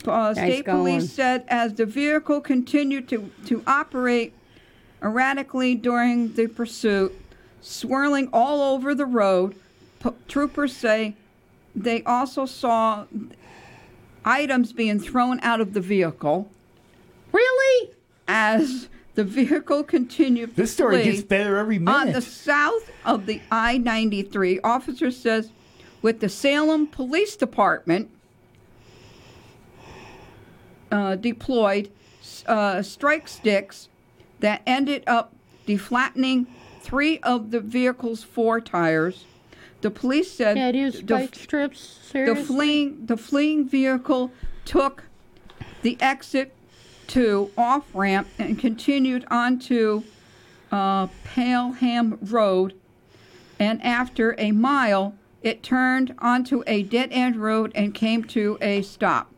[0.08, 0.98] Uh, state going.
[0.98, 4.34] police said as the vehicle continued to, to operate
[5.04, 7.13] erratically during the pursuit,
[7.62, 9.56] swirling all over the road,
[10.04, 11.15] p- troopers say
[11.76, 13.06] they also saw
[14.26, 16.50] items being thrown out of the vehicle
[17.32, 17.91] Really?
[18.28, 21.97] as the vehicle continued This to story flee gets better every minute.
[22.00, 24.60] on the south of the I 93.
[24.62, 25.50] Officer says
[26.02, 28.10] with the Salem Police Department
[30.91, 31.89] uh, deployed
[32.47, 33.88] uh, strike sticks
[34.39, 35.34] that ended up
[35.67, 36.47] deflattening
[36.82, 39.26] three of the vehicle's four tires.
[39.82, 42.10] The police said Yeah, the, spike strips.
[42.13, 44.32] the fleeing the fleeing vehicle
[44.65, 45.04] took
[45.82, 46.54] the exit
[47.08, 50.04] to off ramp and continued onto
[50.72, 52.74] uh, Pelham Road,
[53.60, 58.82] and after a mile, it turned onto a dead end road and came to a
[58.82, 59.30] stop.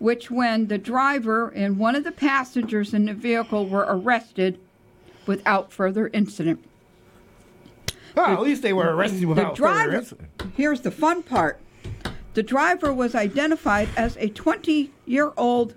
[0.00, 4.58] Which, when the driver and one of the passengers in the vehicle were arrested
[5.24, 6.62] without further incident.
[8.16, 10.30] Oh, at least they were arrested without the further driver, incident.
[10.56, 11.60] here's the fun part.
[12.34, 15.74] The driver was identified as a 20 year old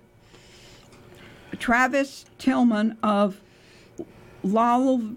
[1.59, 3.41] Travis Tillman of
[4.43, 5.15] Lowell,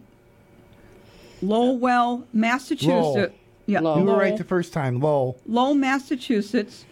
[1.42, 3.35] Lowell, Massachusetts.
[3.66, 5.00] Yeah, You were right the first time.
[5.00, 5.38] Lowell.
[5.46, 6.85] Lowell, Massachusetts.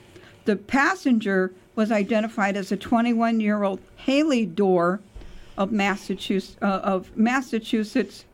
[0.44, 5.00] The passenger was identified as a 21 year old Haley Dorr
[5.56, 8.24] of Massachusetts, uh, of Massachusetts,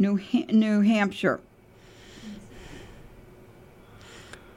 [0.00, 1.40] New, ha- New Hampshire.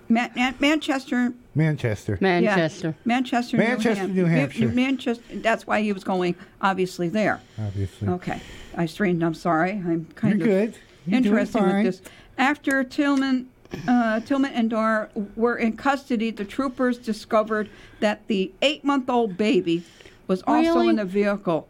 [0.08, 1.34] Ma- Man- Manchester.
[1.54, 2.18] Manchester.
[2.22, 2.88] Manchester.
[2.88, 4.68] Yeah, Manchester, Manchester, New New Hampshire.
[4.70, 5.24] Manchester.
[5.36, 7.42] That's why he was going, obviously, there.
[7.60, 8.08] Obviously.
[8.08, 8.40] Okay.
[8.76, 9.24] I straightened.
[9.24, 9.72] I'm sorry.
[9.72, 10.80] I'm kind You're of good.
[11.06, 11.84] You're doing interested fine.
[11.84, 12.10] with this.
[12.38, 13.50] After Tillman,
[13.88, 19.84] uh, Tillman and Dar were in custody, the troopers discovered that the eight-month-old baby
[20.28, 20.90] was also Really?
[20.90, 21.68] in the vehicle.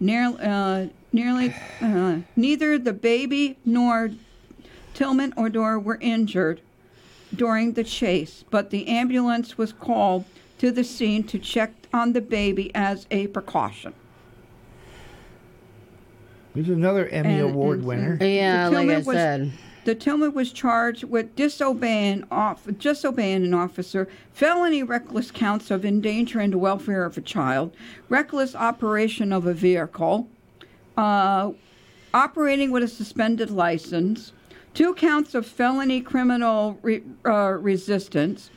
[0.00, 4.10] Near, uh, nearly, uh, neither the baby nor
[4.94, 6.60] Tillman or Dor were injured
[7.34, 10.24] during the chase, but the ambulance was called
[10.58, 13.92] to the scene to check on the baby as a precaution.
[16.54, 18.18] There's another Emmy And- Award and- winner.
[18.20, 19.52] Yeah, The like I Tillman was- said.
[19.84, 26.50] The Tillman was charged with disobeying off, disobeying an officer, felony reckless counts of endangering
[26.50, 27.74] the welfare of a child,
[28.10, 30.28] reckless operation of a vehicle,
[30.98, 31.52] uh,
[32.12, 34.32] operating with a suspended license,
[34.74, 38.50] two counts of felony criminal re, uh, resistance.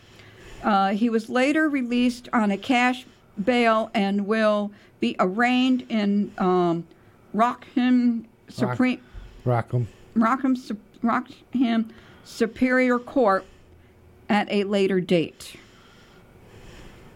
[0.63, 3.06] Uh, he was later released on a cash
[3.45, 6.86] bail and will be arraigned in um,
[7.34, 9.01] Rockham Supreme.
[9.45, 9.88] Rockham.
[10.15, 11.89] Rockham, Su- Rockham
[12.23, 13.45] Superior Court
[14.30, 15.56] at a later date.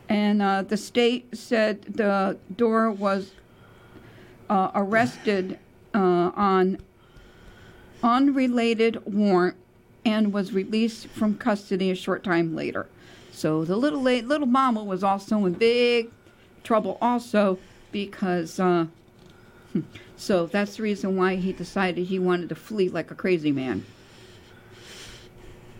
[0.07, 3.31] And uh, the state said the door was
[4.49, 5.59] uh, arrested
[5.93, 6.77] uh, on
[8.03, 9.55] unrelated warrant
[10.05, 12.87] and was released from custody a short time later.
[13.31, 16.11] So the little little mama was also in big
[16.63, 17.57] trouble also
[17.91, 18.85] because uh,
[20.15, 23.85] so that's the reason why he decided he wanted to flee like a crazy man.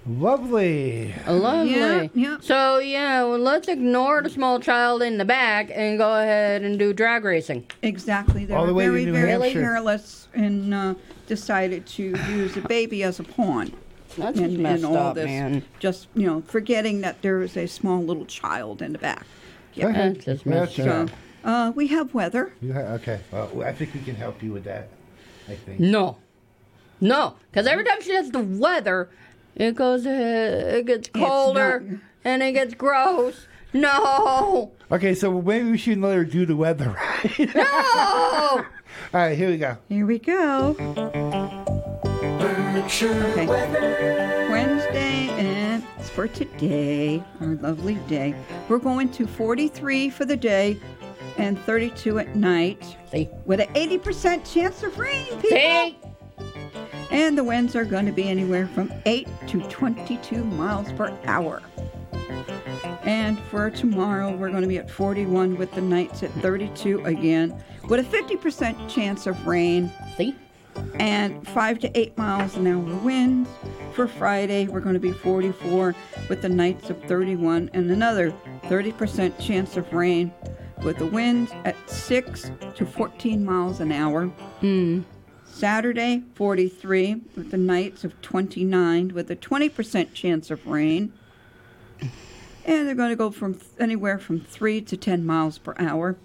[0.08, 1.16] Lovely.
[1.28, 1.72] Lovely.
[1.74, 2.38] Yeah, yeah.
[2.40, 6.78] So yeah, well, let's ignore the small child in the back and go ahead and
[6.78, 7.66] do drag racing.
[7.82, 8.46] Exactly.
[8.46, 9.62] They All were the way to very, New very Hampshire.
[9.62, 10.94] careless and uh,
[11.26, 13.74] decided to use a baby as a pawn.
[14.16, 15.64] That's and, messed and all up, this, man.
[15.80, 19.26] just you know, forgetting that there is a small little child in the back.
[19.74, 19.92] Yeah.
[19.92, 21.14] That's just That's messed all So,
[21.44, 22.54] uh, we have weather.
[22.62, 23.20] You ha- okay.
[23.32, 24.90] Well, I think we can help you with that.
[25.50, 25.80] I think.
[25.80, 26.18] No,
[27.02, 29.10] no, because every time she does the weather,
[29.56, 33.48] it goes, uh, it gets colder not- and it gets gross.
[33.74, 36.92] No, Okay, so maybe we should let her do the weather,
[37.38, 37.56] right?
[37.56, 37.64] no.
[37.64, 38.66] All
[39.14, 39.78] right, here we go.
[39.90, 40.76] Here we go.
[42.86, 43.48] Okay.
[44.50, 48.34] Wednesday and it's for today, our lovely day.
[48.70, 50.78] We're going to 43 for the day
[51.38, 55.50] and 32 at night See, with an 80% chance of rain, people.
[55.50, 55.98] see,
[57.12, 61.62] And the winds are going to be anywhere from 8 to 22 miles per hour.
[63.04, 67.64] And for tomorrow, we're going to be at 41 with the nights at 32 again,
[67.88, 70.36] with a 50% chance of rain see.
[70.96, 73.50] and 5 to 8 miles an hour winds.
[73.94, 75.96] For Friday, we're going to be 44
[76.28, 80.34] with the nights of 31 and another 30% chance of rain
[80.84, 84.26] with the winds at 6 to 14 miles an hour.
[84.60, 85.02] Hmm.
[85.56, 91.14] Saturday, 43 with the nights of 29 with a 20% chance of rain.
[92.66, 96.18] And they're going to go from th- anywhere from 3 to 10 miles per hour.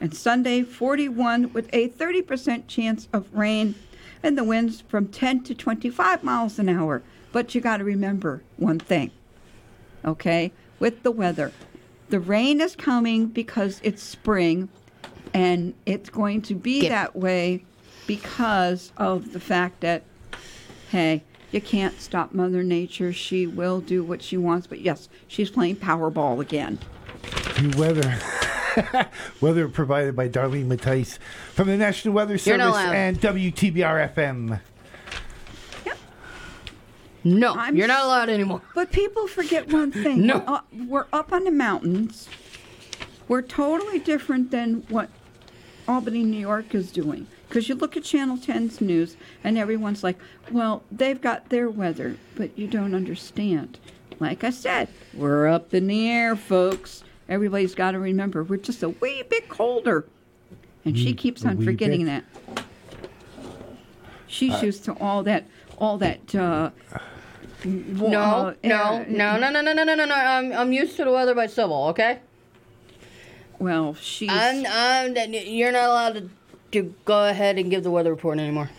[0.00, 3.76] And Sunday, 41 with a 30% chance of rain
[4.24, 7.04] and the winds from 10 to 25 miles an hour.
[7.30, 9.12] But you got to remember one thing,
[10.04, 11.52] okay, with the weather.
[12.08, 14.68] The rain is coming because it's spring
[15.32, 17.64] and it's going to be Get- that way
[18.08, 20.02] because of the fact that,
[20.90, 23.12] hey, you can't stop Mother Nature.
[23.12, 24.66] She will do what she wants.
[24.66, 26.80] But yes, she's playing Powerball again.
[27.22, 29.08] The weather.
[29.40, 31.18] weather provided by Darlene Mattice
[31.52, 34.60] from the National Weather You're Service not and WTBR FM.
[37.24, 38.62] No, I'm you're not allowed anymore.
[38.74, 40.24] But people forget one thing.
[40.24, 40.38] No.
[40.38, 42.28] We're up, we're up on the mountains.
[43.26, 45.10] We're totally different than what
[45.86, 47.26] Albany, New York is doing.
[47.48, 50.18] Because you look at Channel 10's news and everyone's like,
[50.50, 53.78] well, they've got their weather, but you don't understand.
[54.20, 57.04] Like I said, we're up in the air, folks.
[57.28, 60.06] Everybody's got to remember, we're just a wee bit colder.
[60.84, 62.24] And she keeps on forgetting bit.
[62.54, 62.64] that.
[64.26, 65.46] She's used to all that,
[65.78, 66.70] all that, uh,
[67.64, 70.14] No, uh, no, no, no, no, no, no, no, no, no.
[70.14, 72.20] I'm, I'm used to the weather by Sybil, okay?
[73.58, 74.30] Well, she's.
[74.30, 76.30] I'm, I'm, you're not allowed to,
[76.72, 78.70] to go ahead and give the weather report anymore.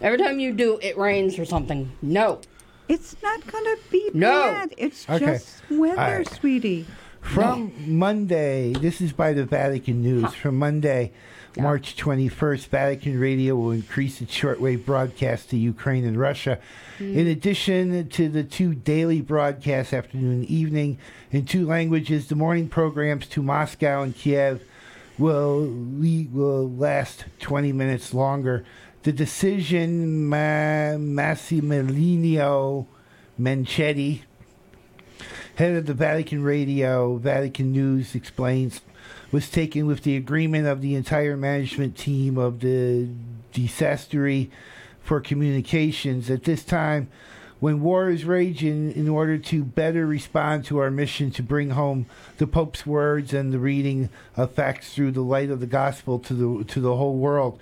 [0.00, 1.92] Every time you do, it rains or something.
[2.02, 2.40] No.
[2.88, 4.30] It's not gonna be No.
[4.30, 4.74] bad.
[4.76, 5.18] It's Okay.
[5.26, 6.28] just weather, All right.
[6.28, 6.86] sweetie.
[7.20, 10.32] From Monday, this is by the Vatican News.
[10.34, 11.12] From Monday,
[11.58, 16.58] March 21st, Vatican Radio will increase its shortwave broadcast to Ukraine and Russia.
[16.98, 17.18] Hmm.
[17.18, 20.96] In addition to the two daily broadcasts, afternoon and evening,
[21.30, 24.62] in two languages, the morning programs to Moscow and Kiev
[25.20, 25.68] will
[25.98, 28.64] le- will last 20 minutes longer.
[29.02, 32.86] The decision, Ma- Massimiliano
[33.38, 34.22] Menichetti,
[35.56, 38.80] head of the Vatican Radio, Vatican News, explains,
[39.30, 43.08] was taken with the agreement of the entire management team of the
[43.52, 44.50] dicastery
[45.00, 46.30] for communications.
[46.30, 47.08] At this time,
[47.60, 52.06] when war is raging, in order to better respond to our mission to bring home
[52.38, 56.34] the Pope's words and the reading of facts through the light of the gospel to
[56.34, 57.58] the to the whole world.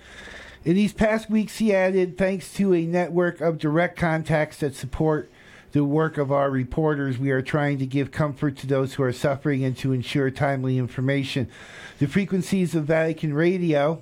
[0.65, 5.31] In these past weeks, he added, thanks to a network of direct contacts that support
[5.71, 9.13] the work of our reporters, we are trying to give comfort to those who are
[9.13, 11.47] suffering and to ensure timely information.
[11.99, 14.01] The frequencies of Vatican Radio,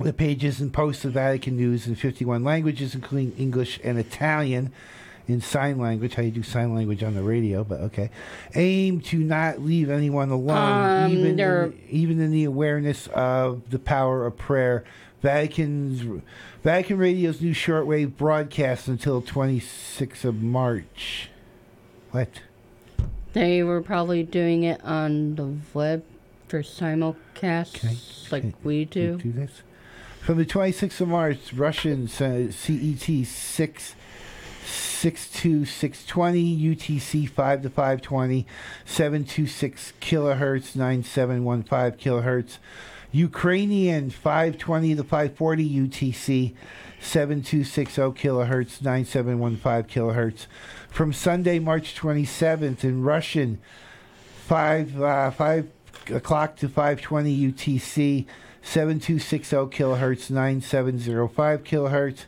[0.00, 4.72] the pages and posts of Vatican News in 51 languages, including English and Italian,
[5.28, 8.10] in sign language, how you do sign language on the radio, but okay,
[8.54, 13.78] aim to not leave anyone alone, Um, even, in, even in the awareness of the
[13.78, 14.84] power of prayer.
[15.22, 16.22] Vatican's
[16.64, 21.28] Vatican Radio's new shortwave broadcast until 26th of March.
[22.10, 22.40] What?
[23.34, 26.04] They were probably doing it on the web
[26.48, 29.18] for simulcasts like we do.
[29.18, 29.62] do this.
[30.20, 33.94] From the 26th of March, Russian uh, CET 6
[34.62, 38.46] 62620 UTC 5 to 520
[38.84, 42.58] 726 kilohertz 9715 kilohertz.
[43.12, 46.54] Ukrainian 520 to 540 UTC
[47.00, 50.46] 7260 kilohertz 9715 kilohertz.
[50.90, 53.58] From Sunday March 27th in Russian
[54.46, 55.68] 5 uh, 5
[56.10, 58.26] o'clock to 520 UTC
[58.62, 62.24] 7260 kilohertz 9705 kilohertz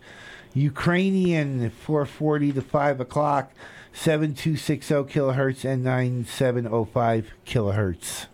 [0.55, 3.53] Ukrainian 440 to 5 o'clock
[3.93, 8.27] 7260 kilohertz and 9705 kilohertz.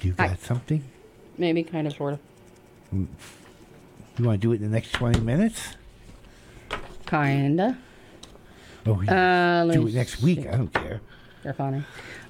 [0.00, 0.36] You got Hi.
[0.36, 0.82] something?
[1.36, 2.20] Maybe kind of sort of.
[2.92, 3.08] You
[4.26, 5.76] want to do it in the next 20 minutes?
[7.06, 7.78] Kinda.
[8.86, 10.46] Oh, you Uh, do it next week.
[10.46, 11.00] I don't care.
[11.42, 11.82] They're funny.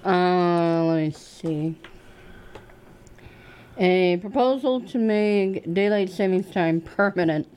[0.05, 1.77] Uh, let me see.
[3.83, 7.49] A proposal to make daylight savings time permanent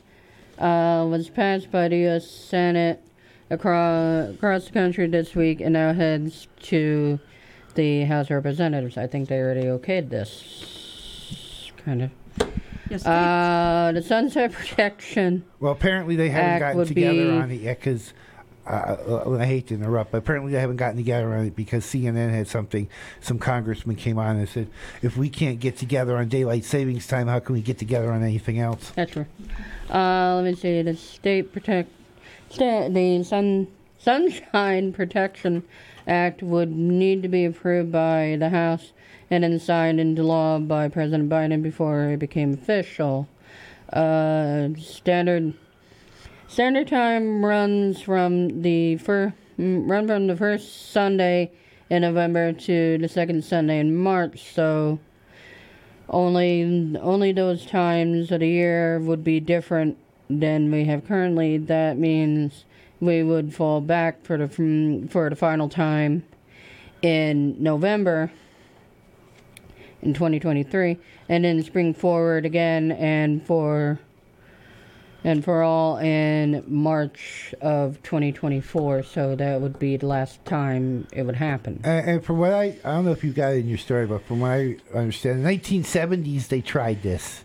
[0.57, 2.25] uh, was passed by the U.S.
[2.29, 3.03] Senate
[3.49, 7.19] across across the country this week, and now heads to
[7.75, 8.97] the House of Representatives.
[8.97, 12.11] I think they already okayed this, kind of.
[12.89, 15.43] Yes, Uh, the sunset protection.
[15.59, 18.13] Well, apparently they haven't Act gotten together be- on it yet because.
[18.65, 22.31] Uh, I hate to interrupt, but apparently they haven't gotten together on it because CNN
[22.31, 22.87] had something.
[23.19, 24.67] Some congressman came on and said,
[25.01, 28.23] "If we can't get together on daylight savings time, how can we get together on
[28.23, 29.25] anything else?" That's true.
[29.89, 30.81] Uh, let me see.
[30.81, 31.89] The state protect,
[32.57, 33.67] the sun
[34.03, 35.63] Sunshine Protection
[36.05, 38.91] Act would need to be approved by the House
[39.31, 43.29] and then signed into law by President Biden before it became official.
[43.93, 45.53] Uh, standard
[46.53, 51.51] standard time runs from the fir- mm, run from the first Sunday
[51.89, 54.53] in November to the second Sunday in March.
[54.53, 54.99] So
[56.09, 59.97] only only those times of the year would be different
[60.29, 61.57] than we have currently.
[61.57, 62.65] That means
[62.99, 66.23] we would fall back for the for the final time
[67.01, 68.31] in November
[70.03, 70.99] in 2023,
[71.29, 73.99] and then spring forward again, and for
[75.23, 79.03] and for all in March of 2024.
[79.03, 81.81] So that would be the last time it would happen.
[81.83, 84.05] And, and from what I, I don't know if you got it in your story,
[84.05, 87.43] but from what I understand, in the 1970s they tried this.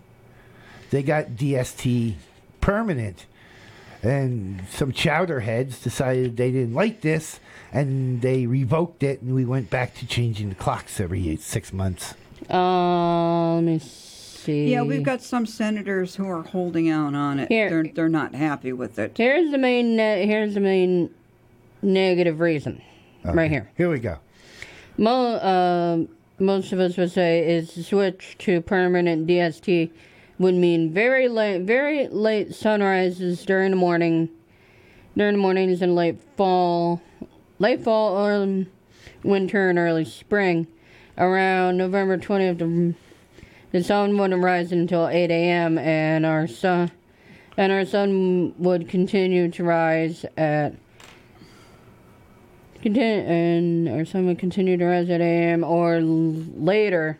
[0.90, 2.14] They got DST
[2.62, 3.26] permanent,
[4.02, 7.40] and some chowderheads decided they didn't like this,
[7.72, 11.74] and they revoked it, and we went back to changing the clocks every eight, six
[11.74, 12.14] months.
[12.48, 14.07] Uh, let me see.
[14.52, 17.48] Yeah, we've got some senators who are holding out on it.
[17.48, 17.68] Here.
[17.70, 19.16] They're they're not happy with it.
[19.16, 19.96] Here's the main.
[19.96, 21.10] Ne- here's the main
[21.82, 22.82] negative reason,
[23.24, 23.70] right here.
[23.76, 24.18] Here we go.
[24.96, 26.04] Mo- uh,
[26.38, 29.90] most of us would say is to switch to permanent DST
[30.38, 34.28] would mean very late, very late sunrises during the morning,
[35.16, 37.02] during the mornings and late fall,
[37.58, 38.66] late fall or
[39.22, 40.66] winter and early spring.
[41.16, 42.94] Around November 20th,
[43.72, 45.78] the, sun wouldn't rise until 8 a.m.
[45.78, 46.90] and our sun
[47.56, 50.74] and our sun would continue to rise at
[52.80, 55.64] continue and our sun would continue to rise at 8 a.m.
[55.64, 57.18] or l- later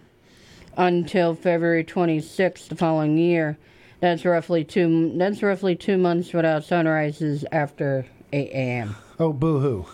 [0.76, 3.59] until February 26th the following year.
[4.01, 5.12] That's roughly two.
[5.16, 8.94] That's roughly two months without sunrises after 8 a.m.
[9.18, 9.86] Oh, boo hoo.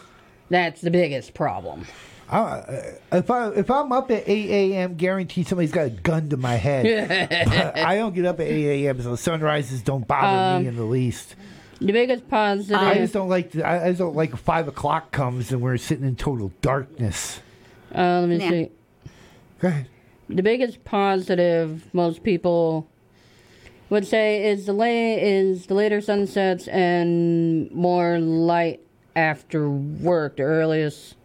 [0.51, 1.87] That's the biggest problem.
[2.29, 2.63] Uh,
[3.13, 6.55] if I if I'm up at 8 a.m., guaranteed somebody's got a gun to my
[6.55, 7.77] head.
[7.77, 9.03] I don't get up at 8 a.m.
[9.03, 11.35] so sunrises don't bother me Um, in the least.
[11.81, 12.77] The biggest positive.
[12.79, 13.51] I just don't like.
[13.51, 17.41] The, I I just don't like five o'clock comes and we're sitting in total darkness.
[17.95, 18.49] Uh, let me Nah.
[18.49, 18.71] see.
[19.61, 19.89] Go ahead.
[20.29, 22.89] The biggest positive most people
[23.91, 28.81] would say is the late is the later sunsets and more light
[29.15, 30.39] after work.
[30.39, 31.17] The earliest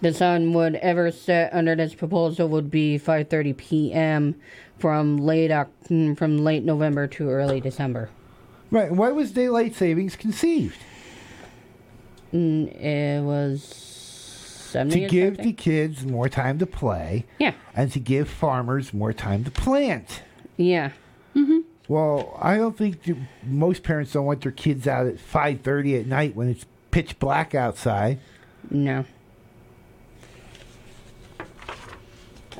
[0.00, 4.34] the sun would ever set under this proposal would be 5:30 p.m.
[4.78, 5.50] from late
[6.16, 8.10] from late November to early December.
[8.70, 8.90] Right.
[8.92, 10.78] Why was daylight savings conceived?
[12.32, 17.26] Mm, It was 70 to give the kids more time to play.
[17.40, 17.54] Yeah.
[17.74, 20.22] And to give farmers more time to plant.
[20.56, 20.90] Yeah.
[21.88, 25.96] Well, I don't think th- most parents don't want their kids out at five thirty
[25.96, 28.20] at night when it's pitch black outside.
[28.70, 29.06] No.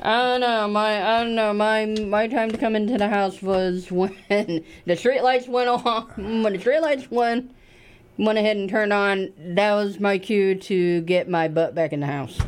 [0.03, 0.67] I don't know.
[0.67, 1.53] My I don't know.
[1.53, 4.15] My my time to come into the house was when
[4.85, 6.07] the street lights went on.
[6.43, 7.51] When the street lights went
[8.17, 9.31] went ahead and turned on.
[9.37, 12.39] That was my cue to get my butt back in the house.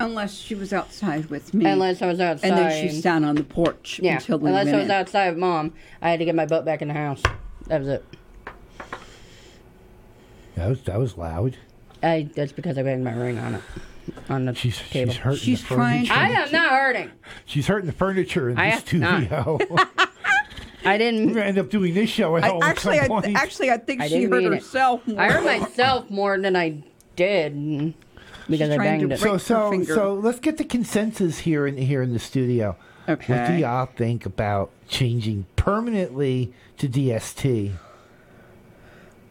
[0.00, 1.64] Unless she was outside with me.
[1.66, 2.48] Unless I was outside.
[2.48, 4.16] And then she sat on the porch Yeah.
[4.16, 4.90] until we Unless I was in.
[4.90, 5.72] outside with mom,
[6.02, 7.22] I had to get my butt back in the house.
[7.68, 8.04] That was it.
[10.54, 11.56] That was that was loud.
[12.02, 13.62] I that's because I banged my ring on it
[14.28, 15.12] on the table.
[15.12, 16.12] She's hurting the furniture.
[16.12, 17.10] I am not hurting.
[17.44, 19.58] She's hurting the furniture in I this studio.
[20.84, 21.28] I didn't.
[21.28, 23.36] We're gonna end up doing this show at I, home actually, at I, some point.
[23.36, 24.56] actually, I think I she hurt mean it.
[24.56, 25.20] herself more.
[25.20, 26.82] I hurt myself more than I
[27.16, 27.94] did
[28.48, 29.18] because I trying to banged it.
[29.18, 32.76] so so so let's get the consensus here in here in the studio.
[33.08, 33.32] Okay.
[33.38, 37.72] What do y'all think about changing permanently to DST?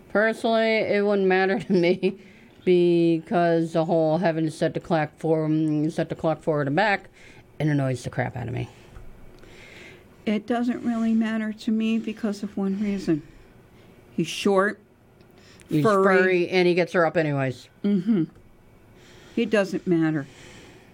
[0.10, 2.20] Personally, it wouldn't matter to me
[2.66, 5.48] because the whole having to set the clock for
[5.90, 7.10] set the clock forward and back,
[7.60, 8.68] it annoys the crap out of me.
[10.26, 13.22] It doesn't really matter to me because of one reason.
[14.16, 14.80] He's short,
[15.70, 16.18] He's furry.
[16.18, 17.70] furry and he gets her up anyways.
[17.84, 18.24] Mm-hmm.
[19.36, 20.26] It doesn't matter.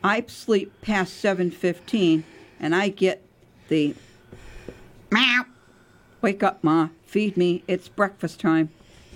[0.04, 2.24] I sleep past seven fifteen,
[2.60, 3.24] and I get
[3.70, 3.96] the
[5.12, 5.46] meow.
[6.22, 6.90] Wake up, ma.
[7.06, 7.64] Feed me.
[7.68, 8.70] It's breakfast time.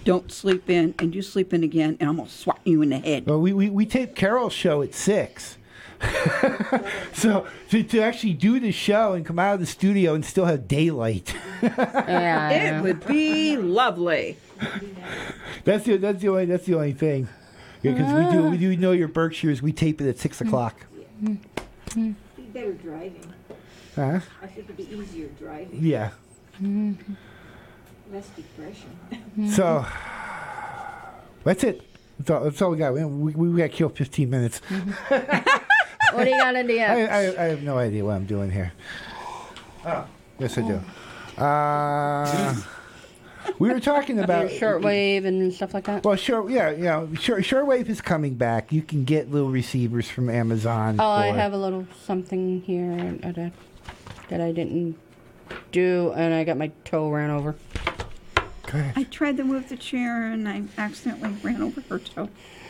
[0.06, 3.00] Don't sleep in, and you sleep in again, and I'm gonna swat you in the
[3.00, 3.26] head.
[3.26, 5.58] Well, we, we, we tape Carol's show at six.
[7.14, 10.46] so to, to actually do the show and come out of the studio and still
[10.46, 11.34] have daylight.
[11.64, 14.38] yeah, It would be lovely.
[15.64, 17.28] that's the that's the only that's the only thing.
[17.82, 19.62] Because we do we do know your Berkshires.
[19.62, 20.86] We tape it at six o'clock.
[21.22, 21.40] Be
[22.54, 23.34] better driving.
[23.96, 24.20] Huh?
[24.42, 25.80] I think it'd be easier driving.
[25.82, 26.12] Yeah.
[26.62, 27.14] Mm-hmm.
[28.12, 28.90] Less depression.
[29.52, 29.86] So
[31.44, 31.82] that's it.
[32.18, 32.94] That's all, that's all we got.
[32.94, 34.62] We, we, we got killed fifteen minutes.
[36.14, 38.50] What do you got in the I, I, I have no idea what I'm doing
[38.50, 38.72] here.
[39.86, 40.06] Oh,
[40.40, 41.42] yes, I do.
[41.42, 42.56] Uh,
[43.60, 46.04] we were talking about shortwave and stuff like that.
[46.06, 47.06] Well, sure, yeah, yeah.
[47.20, 48.72] Sure, shortwave is coming back.
[48.72, 50.98] You can get little receivers from Amazon.
[51.00, 53.52] Oh, I have a little something here uh, that,
[54.30, 54.98] that I didn't
[55.72, 57.56] do, and I got my toe ran over.
[58.96, 62.30] I tried to move the chair, and I accidentally ran over her toe.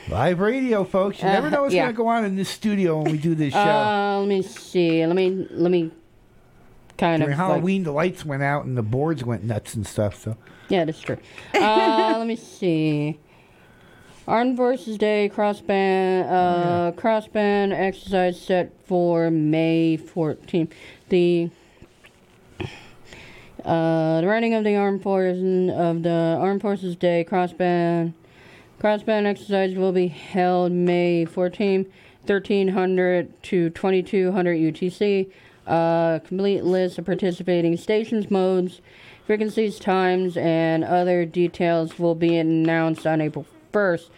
[0.09, 1.19] live radio, folks.
[1.19, 1.83] You never Uh, know what's yeah.
[1.85, 3.59] going to go on in this studio when we do this show.
[3.59, 5.05] Uh, let me see.
[5.05, 5.91] Let me let me
[6.97, 9.85] kind During of like- Halloween, the lights went out and the boards went nuts and
[9.85, 10.15] stuff.
[10.21, 10.37] So
[10.69, 11.17] Yeah, that's true.
[11.53, 13.19] Uh, let me see.
[14.27, 20.71] Armed Forces Day crossband uh, crossband exercise set for May 14th.
[21.09, 21.49] The
[23.65, 28.13] uh, the running of the Armed Forces of the Armed Forces Day crossband
[28.79, 31.87] crossband exercise will be held May 14th,
[32.25, 35.31] 1300 to 2200 UTC.
[35.65, 38.81] Uh, complete list of participating stations, modes,
[39.25, 44.09] frequencies, times, and other details will be announced on April 1st.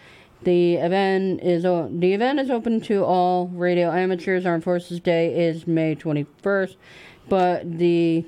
[0.42, 4.44] The event is o- the event is open to all radio amateurs.
[4.44, 6.76] Armed Forces Day is May 21st,
[7.28, 8.26] but the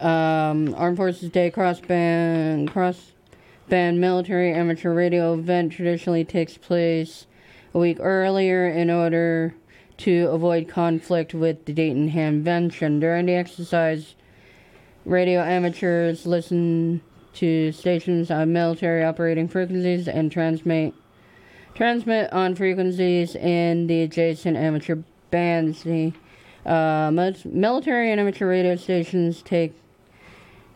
[0.00, 7.26] um, Armed Forces Day crossband crossband military amateur radio event traditionally takes place
[7.72, 9.54] a week earlier in order
[9.96, 13.00] to avoid conflict with the Dayton Hamvention.
[13.00, 14.14] During the exercise,
[15.04, 17.00] radio amateurs listen
[17.34, 20.94] to stations on military operating frequencies and transmit
[21.74, 24.96] transmit on frequencies in the adjacent amateur
[25.30, 25.82] bands.
[25.82, 26.12] the
[26.64, 29.74] uh, mil- military and amateur radio stations take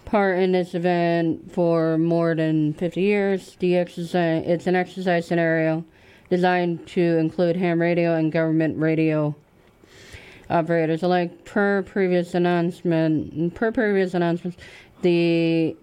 [0.09, 3.57] part in this event for more than 50 years.
[3.59, 5.85] The exercise it's an exercise scenario
[6.31, 9.37] designed to include ham radio and government radio
[10.49, 11.45] operators alike.
[11.45, 14.57] Per previous announcement, per previous announcements,
[15.03, 15.77] the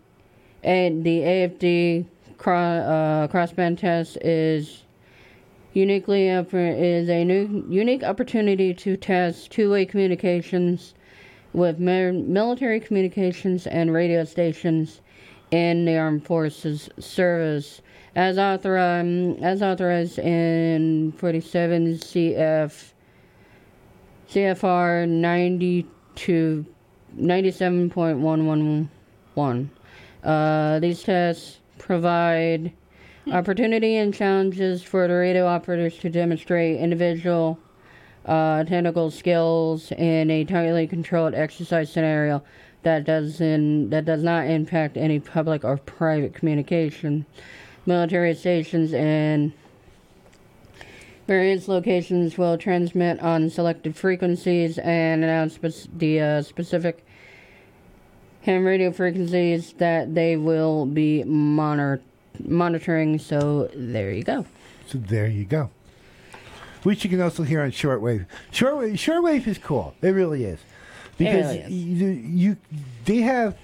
[0.64, 2.06] a, the AFD
[2.40, 4.82] uh, crossband test is
[5.74, 10.96] uniquely is a new unique opportunity to test two-way communications
[11.56, 15.02] with mi- military communications and radio stations
[15.52, 17.82] in the armed forces service.
[18.16, 22.92] As authorized as authorized in 47 CF
[24.30, 26.66] CFR 92
[27.20, 29.70] 97.111
[30.24, 32.72] uh, these tests provide
[33.32, 37.60] opportunity and challenges for the radio operators to demonstrate individual
[38.26, 42.44] uh, technical skills in a tightly controlled exercise scenario
[42.84, 47.26] that doesn't that does not impact any public or private communication.
[47.86, 49.54] Military stations and
[51.28, 57.06] various locations will transmit on selected frequencies and announce spec- the uh, specific
[58.42, 62.02] ham radio frequencies that they will be monitor-
[62.44, 63.18] monitoring.
[63.18, 64.46] So there you go.
[64.88, 65.72] So there you go.
[66.86, 68.28] Which you can also hear on shortwave.
[68.52, 69.96] Shortwave, shortwave is cool.
[70.04, 70.60] It really is,
[71.18, 71.72] because really is.
[71.72, 72.58] You, you
[73.06, 73.58] they have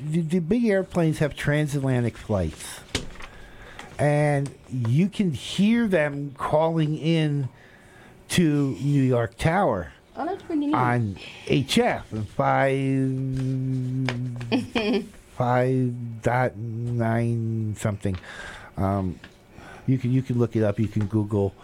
[0.00, 2.78] the, the big airplanes have transatlantic flights,
[3.98, 7.48] and you can hear them calling in
[8.28, 10.74] to New York Tower Oh, that's pretty neat.
[10.74, 11.16] on
[11.46, 12.02] HF
[12.36, 13.10] five
[15.36, 18.16] five dot nine something.
[18.76, 19.18] Um,
[19.86, 20.78] you can you can look it up.
[20.78, 21.54] You can Google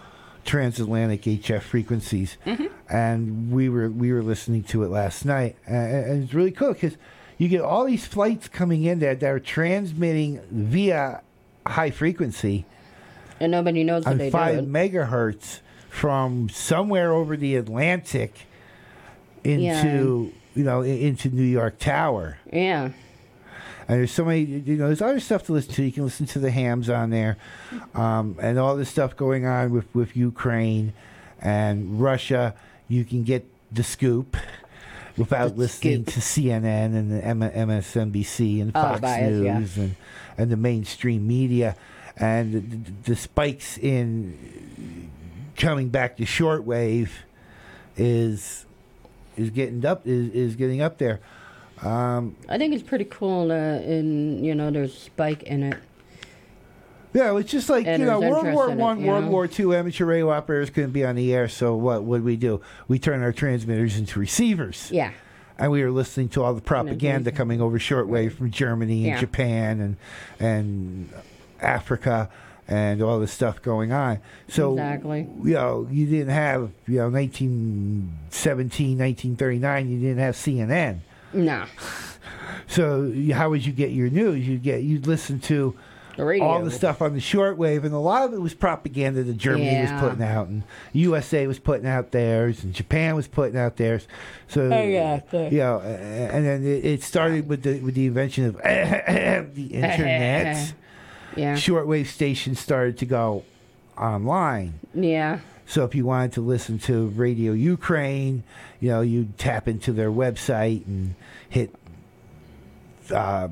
[0.46, 2.66] transatlantic HF frequencies, mm-hmm.
[2.88, 6.72] and we were we were listening to it last night, and, and it's really cool
[6.72, 6.96] because
[7.38, 11.20] you get all these flights coming in there that are transmitting via
[11.66, 12.64] high frequency
[13.40, 14.68] and nobody knows that on they five do it.
[14.72, 18.46] megahertz from somewhere over the Atlantic
[19.44, 22.38] into you know into New York Tower.
[22.52, 22.90] Yeah.
[23.88, 25.84] And there's so many, you know, there's other stuff to listen to.
[25.84, 27.36] You can listen to the hams on there,
[27.94, 30.92] um, and all this stuff going on with, with Ukraine
[31.40, 32.54] and Russia.
[32.88, 34.36] You can get the scoop
[35.16, 39.28] without listening to CNN and the M- MSNBC and Oh, Fox yeah.
[39.58, 39.96] News and,
[40.36, 41.76] and the mainstream media.
[42.16, 45.10] And the, the, the spikes in
[45.56, 47.08] coming back to shortwave
[47.96, 48.64] is
[49.36, 51.20] is getting up is, is getting up there.
[51.82, 55.78] Um, I think it's pretty cool that in you know there's spike in it.
[57.12, 59.30] Yeah, it's just like And you know, World War One, World know?
[59.30, 61.48] War Two, amateur radio operators couldn't be on the air.
[61.48, 62.60] So what would we do?
[62.88, 64.90] We turn our transmitters into receivers.
[64.92, 65.12] Yeah.
[65.58, 69.20] And we were listening to all the propaganda coming over shortwave from Germany and Yeah.
[69.20, 69.96] Japan and
[70.38, 71.08] and
[71.62, 72.28] Africa
[72.68, 74.18] and all this stuff going on.
[74.48, 75.26] So Exactly.
[75.42, 79.88] you know, you didn't have you know 1917, 1939.
[79.90, 80.98] You didn't have CNN.
[81.32, 81.64] No.
[82.66, 84.46] So you- how would you get your news?
[84.46, 85.74] You get you'd listen to
[86.16, 86.44] radio.
[86.44, 89.66] all the stuff on the shortwave, and a lot of it was propaganda that Germany
[89.66, 89.92] Yeah.
[89.92, 90.62] was putting out, and
[90.92, 94.06] USA was putting out theirs, and Japan was putting out theirs.
[94.48, 95.48] So oh, Exactly.
[95.50, 95.86] you know, a-
[96.32, 100.72] and then it, it started with the with the invention of the internet.
[101.36, 101.52] Yeah.
[101.54, 103.44] Shortwave stations started to go
[103.98, 104.74] online.
[104.94, 105.40] Yeah.
[105.66, 108.44] So if you wanted to listen to Radio Ukraine,
[108.80, 111.14] you know, you'd tap into their website and
[111.48, 111.74] hit,
[113.12, 113.48] uh,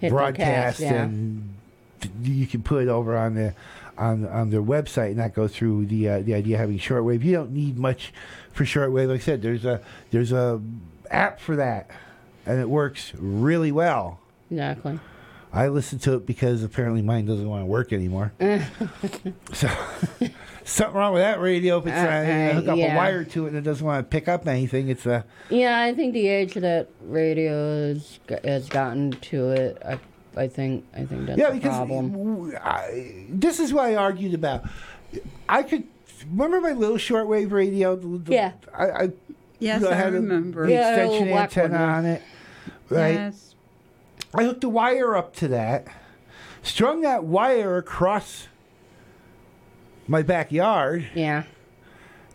[0.00, 1.02] Hit broadcast, cast, yeah.
[1.04, 1.54] and
[2.22, 3.54] you can put it over on the
[3.98, 7.22] on on their website and not go through the uh, the idea of having shortwave.
[7.22, 8.12] You don't need much
[8.52, 9.08] for shortwave.
[9.08, 9.80] Like I said, there's a
[10.10, 10.60] there's a
[11.10, 11.90] app for that,
[12.44, 14.20] and it works really well.
[14.50, 14.98] Exactly.
[15.56, 18.32] I listen to it because apparently mine doesn't want to work anymore.
[19.52, 19.68] So
[20.64, 21.78] something wrong with that radio.
[21.78, 22.94] If it's Uh, uh, uh, hook up yeah.
[22.94, 25.80] a wire to it and it doesn't want to pick up anything, it's a Yeah,
[25.80, 29.98] I think the age that radio has, has gotten to it, I,
[30.36, 31.50] I think, I think that's yeah.
[31.50, 32.12] the Because problem.
[32.12, 34.64] w- I, this is what I argued about.
[35.48, 35.84] I could
[36.30, 37.94] remember my little shortwave radio.
[37.96, 38.52] the- the- Yeah.
[38.74, 39.10] I, I
[39.58, 40.66] Yes, you know, I had a- remember.
[40.66, 42.22] the Yeah, little extension antenna on it.
[42.90, 43.14] Right.
[43.14, 43.54] Yes.
[44.36, 45.86] I hooked a wire up to that,
[46.62, 48.48] strung that wire across
[50.06, 51.06] my backyard.
[51.14, 51.44] Yeah.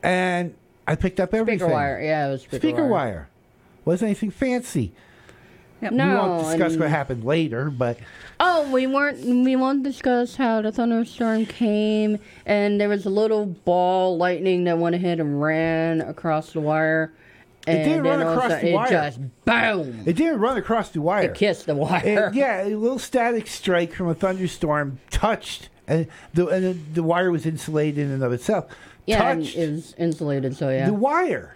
[0.04, 0.56] And
[0.88, 1.60] I picked up everything.
[1.60, 2.02] Speaker wire.
[2.02, 3.30] Yeah, it was speaker, Speaker wire.
[3.86, 4.94] Wasn't anything fancy.
[5.82, 5.90] No.
[5.90, 7.98] we won't discuss and- what happened later, but
[8.40, 9.24] Oh, we weren't.
[9.24, 14.78] We won't discuss how the thunderstorm came, and there was a little ball lightning that
[14.80, 17.14] went ahead and ran across the wire,
[17.68, 18.90] It didn't run all of a across sudden the it wire.
[18.90, 20.04] just boom.
[20.06, 21.24] it didn't run across the wire.
[21.30, 22.30] It kissed the wire.
[22.30, 27.04] It- yeah, a little static strike from a thunderstorm touched, and the and the, the
[27.04, 28.66] wire was insulated in and of itself.
[29.06, 30.88] yeah, and touched it was insulated, so yeah.
[30.88, 31.56] the wire.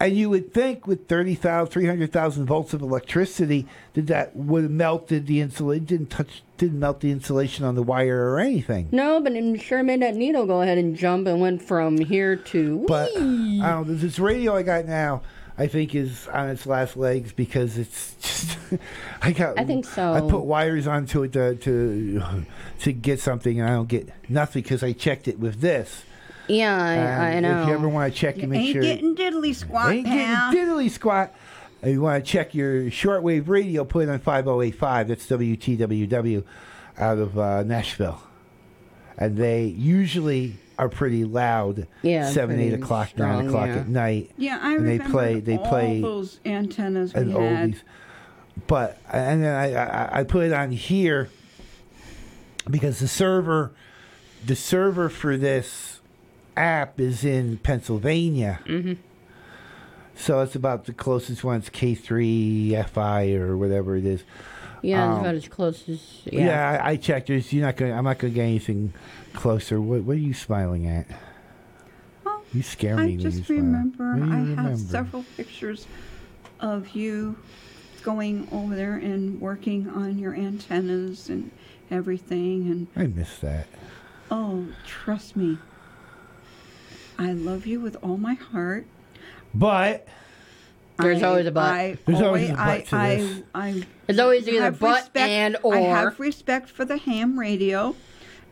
[0.00, 5.26] And you would think with 30,000, 300,000 volts of electricity that that would have melted
[5.26, 5.84] the insulation.
[5.84, 8.88] Didn't touch, didn't melt the insulation on the wire or anything.
[8.92, 12.36] no, but it sure made that needle go ahead and jump and went from here
[12.36, 12.84] to.
[12.86, 15.22] But I don't know, this radio I got now,
[15.56, 18.58] I think is on its last legs because it's just.
[19.22, 19.58] I got.
[19.58, 20.12] I think so.
[20.12, 22.44] I put wires onto it to to,
[22.80, 26.04] to get something, and I don't get nothing because I checked it with this.
[26.48, 27.62] Yeah, I, I know.
[27.62, 28.82] If you ever want to check, you You make ain't sure.
[28.82, 30.52] getting diddly squat, ain't pal.
[30.52, 31.34] getting diddly squat.
[31.80, 35.08] And you want to check your shortwave radio, put it on 5085.
[35.08, 36.42] That's WTWW
[36.98, 38.20] out of uh, Nashville.
[39.16, 41.86] And they usually are pretty loud.
[42.02, 43.76] Yeah, 7, 8 pretty o'clock, 9 o'clock yeah.
[43.76, 44.30] at night.
[44.36, 47.70] Yeah, I and remember they play, they all play those antennas we an had.
[47.72, 47.80] oldies.
[48.66, 51.30] But, and then I, I, I put it on here
[52.68, 53.72] because the server,
[54.44, 55.87] the server for this
[56.58, 58.60] app is in Pennsylvania.
[58.66, 58.94] Mm-hmm.
[60.14, 61.58] So it's about the closest one.
[61.58, 64.24] It's K3FI or whatever it is.
[64.82, 66.22] Yeah, Um, it's about as close as.
[66.24, 66.80] yeah, Yeah.
[66.82, 67.28] I, I checked.
[67.28, 67.92] There's, you're not going.
[67.92, 68.92] I'm not going to get anything
[69.32, 69.80] closer.
[69.80, 71.06] What, what are you smiling at?
[72.52, 73.12] you scare me.
[73.14, 74.62] I just remember What do you I remember?
[74.70, 75.86] have several pictures
[76.60, 77.36] of you
[78.02, 81.50] going over there and working on your antennas and
[81.90, 83.66] everything and I miss that.
[84.30, 85.58] oh trust me
[87.18, 88.86] I love you with all my heart
[89.54, 90.06] But
[90.98, 91.62] There's I- always a but.
[91.74, 93.42] I There's always, always a but I, to this.
[93.54, 97.94] I, There's always either have but respect- and I have respect for the ham radio,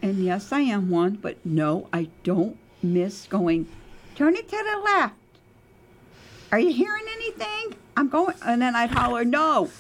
[0.02, 1.14] and yes, I am one.
[1.16, 3.66] But no, I don't miss going.
[4.14, 5.14] Turn it to the left.
[6.52, 7.74] Are you hearing anything?
[7.96, 9.70] I'm going, and then I'd holler no,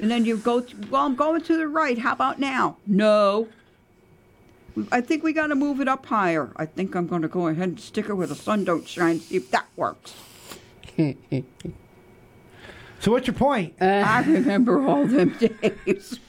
[0.00, 0.60] and then you go.
[0.62, 1.98] To, well, I'm going to the right.
[1.98, 2.76] How about now?
[2.86, 3.48] No.
[4.92, 6.52] I think we got to move it up higher.
[6.56, 9.20] I think I'm going to go ahead and stick it where the sun don't shine.
[9.20, 10.14] See if that works.
[13.00, 13.74] So what's your point?
[13.80, 16.20] Uh, I remember all them days.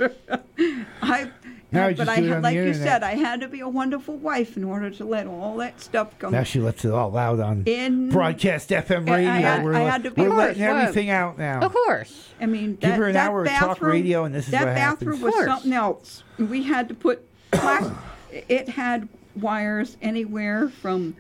[1.01, 1.29] I,
[1.69, 2.75] Now but I had, like you internet.
[2.87, 6.17] said, I had to be a wonderful wife in order to let all that stuff
[6.17, 6.31] come.
[6.31, 9.31] Now she lets it all out on In- broadcast FM I- I radio.
[9.33, 11.59] had- we're I had to be- we're letting course, everything out now.
[11.59, 12.29] Of course.
[12.39, 14.51] I mean, Give that, her an that hour of bathroom, talk radio and this is
[14.51, 15.35] that what bathroom happens.
[15.35, 16.23] was something else.
[16.39, 17.27] We had to put.
[17.51, 17.91] plas-
[18.31, 21.15] it had wires anywhere from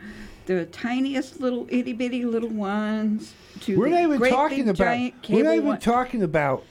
[0.45, 4.67] the tiniest little itty bitty little ones to We're the not even great talking big
[4.69, 4.77] about.
[4.77, 5.79] giant We're not even one.
[5.79, 6.65] talking about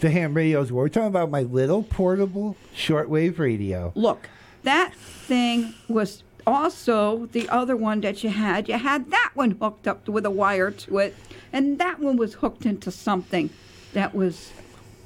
[0.00, 0.70] the ham radios.
[0.70, 3.92] We're talking about my little portable shortwave radio.
[3.94, 4.28] Look,
[4.62, 8.68] that thing was also the other one that you had.
[8.68, 11.16] You had that one hooked up with a wire to it,
[11.52, 13.50] and that one was hooked into something
[13.94, 14.52] that was,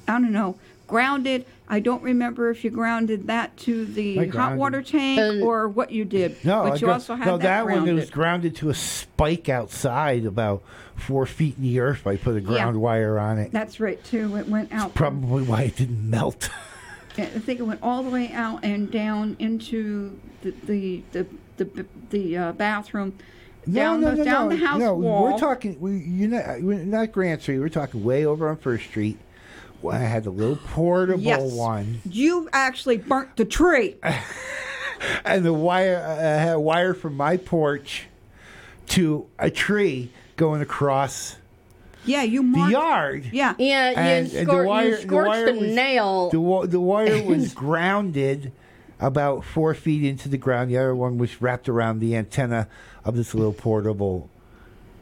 [0.07, 1.45] I don't know, grounded.
[1.71, 6.03] I don't remember if you grounded that to the hot water tank or what you
[6.03, 6.43] did.
[6.43, 7.95] No, but I you gra- also had no, that, one grounded.
[7.95, 10.63] was grounded to a spike outside, about
[10.97, 12.05] four feet in the earth.
[12.05, 12.81] I put a ground Yeah.
[12.81, 13.53] wire on it.
[13.53, 14.35] That's right too.
[14.35, 14.93] It went out.
[14.93, 16.49] Probably why it didn't melt.
[17.17, 21.85] I think it went all the way out and down into the the the the,
[22.09, 23.17] the uh, bathroom.
[23.71, 24.93] down no, the no, down no, the house no.
[24.95, 25.31] wall.
[25.31, 25.79] We're talking.
[25.79, 26.61] We, you're not.
[26.61, 27.59] We're not Grant Street.
[27.59, 29.17] We're talking way over on First Street.
[29.81, 31.51] When I had the little portable Yes.
[31.53, 33.95] one, You actually burnt the tree.
[35.25, 35.97] and the wire.
[36.07, 38.05] I had a wire from my porch
[38.89, 41.37] to a tree going across
[42.05, 43.25] Yeah, you the yard.
[43.31, 43.53] Yeah.
[43.57, 46.29] Yeah, you, And- and the wire- you the scorched wire the, was- nail.
[46.29, 48.51] The the wire was grounded
[48.99, 50.69] about four feet into the ground.
[50.69, 52.67] The other one was wrapped around the antenna
[53.03, 54.29] of this little portable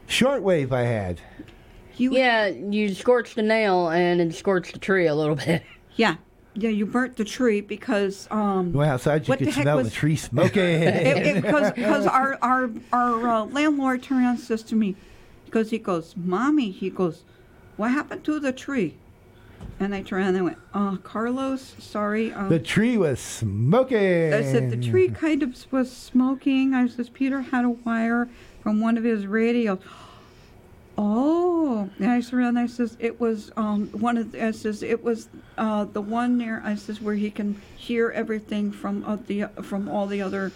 [0.08, 1.20] shortwave I had.
[2.00, 5.62] You, yeah, you scorched the nail and it scorched the tree a little bit.
[5.96, 6.16] Yeah.
[6.54, 9.76] Yeah, you burnt the tree because um Went outside, you What could the heck smell
[9.76, 10.80] was- the tree smoking.
[11.42, 14.96] because because our our our uh, landlord turned around and says to me,
[15.44, 17.22] because he goes, "Mommy," he goes,
[17.76, 18.94] "What happened to the tree?"
[19.78, 24.32] And I turned around and I went, "Uh, Carlos, sorry." Um, the tree was smoking.
[24.32, 26.72] I said the tree kind of was smoking.
[26.72, 28.28] I says Peter had a wire
[28.62, 29.78] from one of his radios.
[31.02, 35.30] Oh, I and I says it was um one of the, I says it was
[35.56, 36.60] uh the one near.
[36.62, 40.52] I says where he can hear everything from uh, the from all the other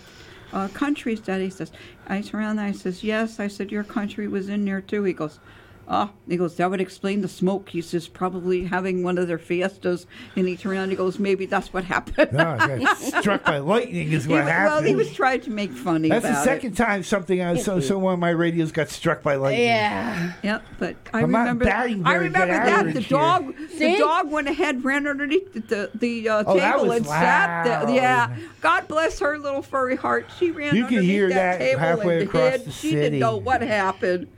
[0.53, 1.73] uh, countries that he says.
[2.07, 2.61] I surround.
[2.61, 3.41] I says yes.
[3.41, 5.03] I said your country was in there too.
[5.05, 5.39] He goes,
[5.87, 7.69] Oh, he goes, that would explain the smoke.
[7.69, 10.07] He says, probably having one of their fiestas.
[10.35, 12.33] And he turned around and he goes, maybe that's what happened.
[12.33, 12.57] No,
[12.97, 14.67] struck by lightning is what wa- happened.
[14.75, 16.77] Well, he was trying to make funny That's about the second it.
[16.77, 19.67] time something on so, so one of my radios got struck by lightning.
[19.67, 20.33] Yeah.
[20.43, 21.65] Yep, but I I'm not remember.
[21.67, 23.19] batting I very good remember that average the here.
[23.19, 23.93] dog, See?
[23.93, 27.07] the dog went ahead, ran underneath the the, the uh, Oh, that table was and
[27.07, 27.95] sat there.
[27.95, 30.27] Yeah, God bless her little furry heart.
[30.39, 32.65] She ran You can underneath hear that, that table halfway and across hid.
[32.65, 33.01] the She city.
[33.01, 34.29] didn't know what happened.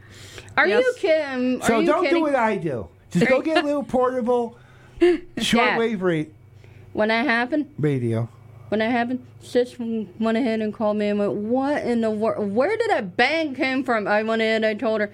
[0.56, 0.84] Are Yes.
[0.84, 1.62] you kidding?
[1.62, 2.18] Are So you don't kidding?
[2.18, 2.88] do what I do.
[3.10, 4.56] Just go get a little portable
[5.00, 6.32] shortwave rate
[6.92, 8.28] When that happened, radio.
[8.68, 12.52] when that happened, sis went ahead and called me and went, "What in the world?
[12.54, 14.64] Where did that bang come from?" I went in.
[14.64, 15.12] I told her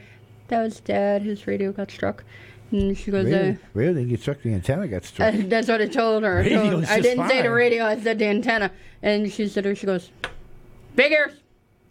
[0.48, 1.22] that was Dad.
[1.22, 2.24] His radio got struck,
[2.70, 4.40] and she goes, Radio, uh, radio didn't get struck.
[4.42, 5.34] The antenna got struck.
[5.34, 6.38] Uh, that's what I told her.
[6.38, 7.84] I, told- Radio's I didn't say the radio.
[7.84, 8.70] I said the antenna.
[9.02, 10.10] And she said, her, she goes,
[10.94, 11.32] figures.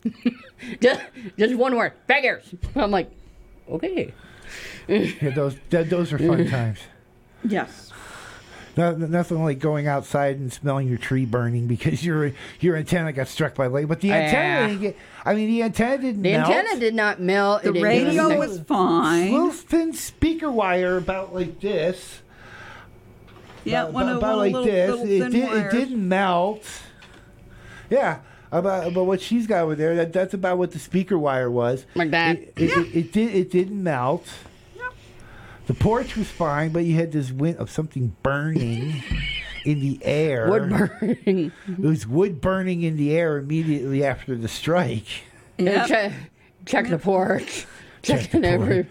[0.79, 1.01] just,
[1.37, 2.55] just one word, figures.
[2.75, 3.11] I'm like,
[3.71, 4.13] okay.
[4.87, 6.79] yeah, those that, those are fun times.
[7.43, 7.91] Yes.
[8.77, 13.27] No, nothing like going outside and smelling your tree burning because your your antenna got
[13.27, 13.87] struck by lightning.
[13.87, 14.67] But the antenna Yeah.
[14.67, 14.97] didn't get.
[15.25, 16.49] I mean, the antenna didn't The melt.
[16.49, 17.63] antenna did not melt.
[17.63, 18.39] The It radio anything.
[18.39, 19.31] was fine.
[19.33, 22.21] little thin speaker wire about like this.
[23.65, 24.89] Yeah, about, one of about one like little, this.
[24.89, 26.65] little it, thin did, it didn't melt.
[27.89, 28.19] Yeah,
[28.51, 29.95] about about what she's got over there.
[29.95, 31.85] That that's about what the speaker wire was.
[31.95, 32.37] Like that.
[32.37, 33.35] It, it, it, it did.
[33.35, 34.25] It didn't melt.
[35.67, 39.03] The porch was fine, but you had this wind of something burning
[39.65, 40.49] in the air.
[40.49, 41.51] Wood burning.
[41.67, 45.05] It was wood burning in the air immediately after the strike.
[45.57, 45.87] Yep.
[45.87, 46.13] Check,
[46.65, 47.67] check the porch.
[48.01, 48.87] Check Checking the every.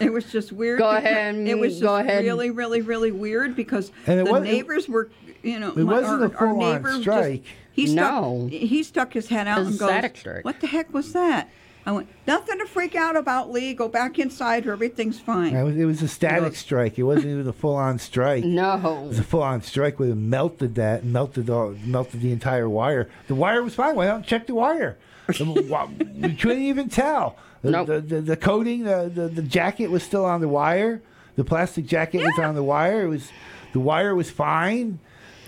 [0.00, 0.78] It was just weird.
[0.78, 2.24] Go ahead It was just go ahead.
[2.24, 5.10] really, really, really weird because And the wasn't- neighbors were,
[5.42, 7.42] you know, It my- wasn't our, a full-on strike.
[7.44, 8.48] Just, he stuck, No.
[8.50, 11.48] he stuck his head out and a goes, static "What the heck was that?"
[11.86, 13.72] I went, "Nothing to freak out about, Lee.
[13.72, 14.66] Go back inside.
[14.68, 16.98] Everything's fine." It was, it was a static strike.
[16.98, 18.44] It wasn't even a full on strike.
[18.60, 22.32] No, it was a full on strike would have melted that, melted all, melted the
[22.32, 23.08] entire wire.
[23.28, 23.96] The wire was fine.
[23.96, 24.98] Why don't check the wire?
[25.28, 25.88] The wa-
[26.20, 27.36] we couldn't even tell.
[27.62, 27.86] The, Nope.
[27.88, 31.02] the, the, the coating, the, the, the jacket was still on the wire.
[31.36, 33.04] The plastic jacket was on the wire.
[33.04, 33.30] It was
[33.72, 34.98] the wire was fine.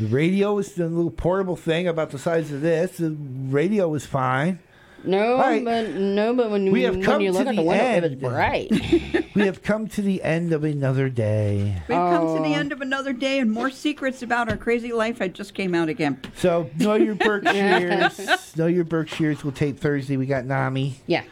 [0.02, 2.96] The radio was the little portable thing about the size of this.
[2.96, 4.58] The radio was fine.
[5.04, 5.64] No, Right.
[5.64, 7.84] but no, but when, We have when come you to look at the the window,
[7.84, 8.20] it end.
[8.20, 9.26] was bright.
[9.36, 11.80] We have come to the end of another day.
[11.88, 12.58] We've come to the Oh.
[12.58, 15.22] end of another day, and more secrets about our crazy life.
[15.22, 16.20] I just came out again.
[16.36, 18.56] So know your Berkshires.
[18.56, 19.44] know your Berkshires.
[19.44, 20.16] We'll tape Thursday.
[20.16, 21.22] We got NAMI, yeah.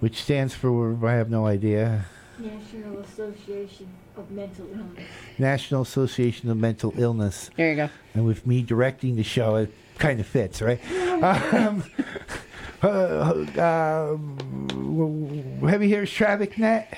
[0.00, 2.06] which stands for I have no idea.
[2.38, 5.08] National Association of Mental Illness.
[5.38, 7.50] National Association of Mental Illness.
[7.56, 7.90] There you go.
[8.14, 10.80] And with me directing the show, it kind of fits, right?
[11.22, 11.84] Um,
[12.82, 16.96] uh, um, Heavy Hitters Traffic Net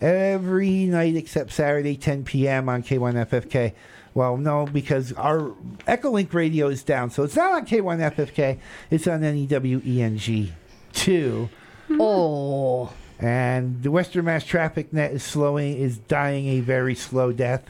[0.00, 2.68] every night except Saturday, 10 p.m.
[2.68, 3.72] on K1FFK.
[4.14, 5.52] Well, no, because our
[5.86, 8.58] EchoLink radio is down, so it's not on K1FFK.
[8.90, 10.52] It's on E NEWENG
[10.92, 11.48] 2.
[11.92, 12.92] Oh.
[13.18, 17.62] And the Western Mass Traffic Net is slowing, is dying a very slow death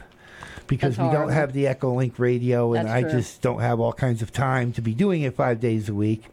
[0.67, 3.11] because That's we don't have the EchoLink radio, and That's I true.
[3.19, 6.25] just don't have all kinds of time to be doing it five days a week.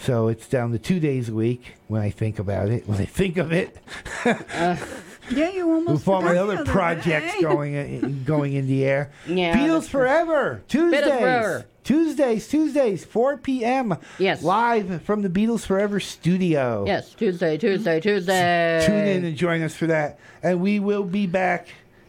[0.00, 2.88] So it's down to two days a week when I think about it.
[2.88, 3.76] When I think of it,
[4.24, 4.76] uh,
[5.30, 6.06] Yeah, you almost.
[6.06, 9.12] with all my other projects going in, going in the air.
[9.28, 9.86] Yeah, Beatles.
[9.88, 11.04] Forever Tuesdays.
[11.04, 11.66] Forever.
[11.84, 13.96] Tuesdays, Tuesdays, 4 p.m.
[14.18, 14.42] Yes.
[14.42, 16.84] live from the Beatles Forever studio.
[16.86, 18.08] Yes, Tuesday, Tuesday, mm-hmm.
[18.08, 18.84] Tuesday.
[18.86, 20.18] Tune in and join us for that.
[20.42, 21.68] And we will be back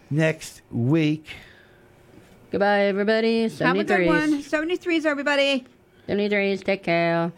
[0.10, 1.26] next week.
[2.52, 3.44] Goodbye, everybody.
[3.48, 4.44] Have a good one.
[4.44, 5.66] 73s, everybody.
[6.08, 7.32] 73s, take care.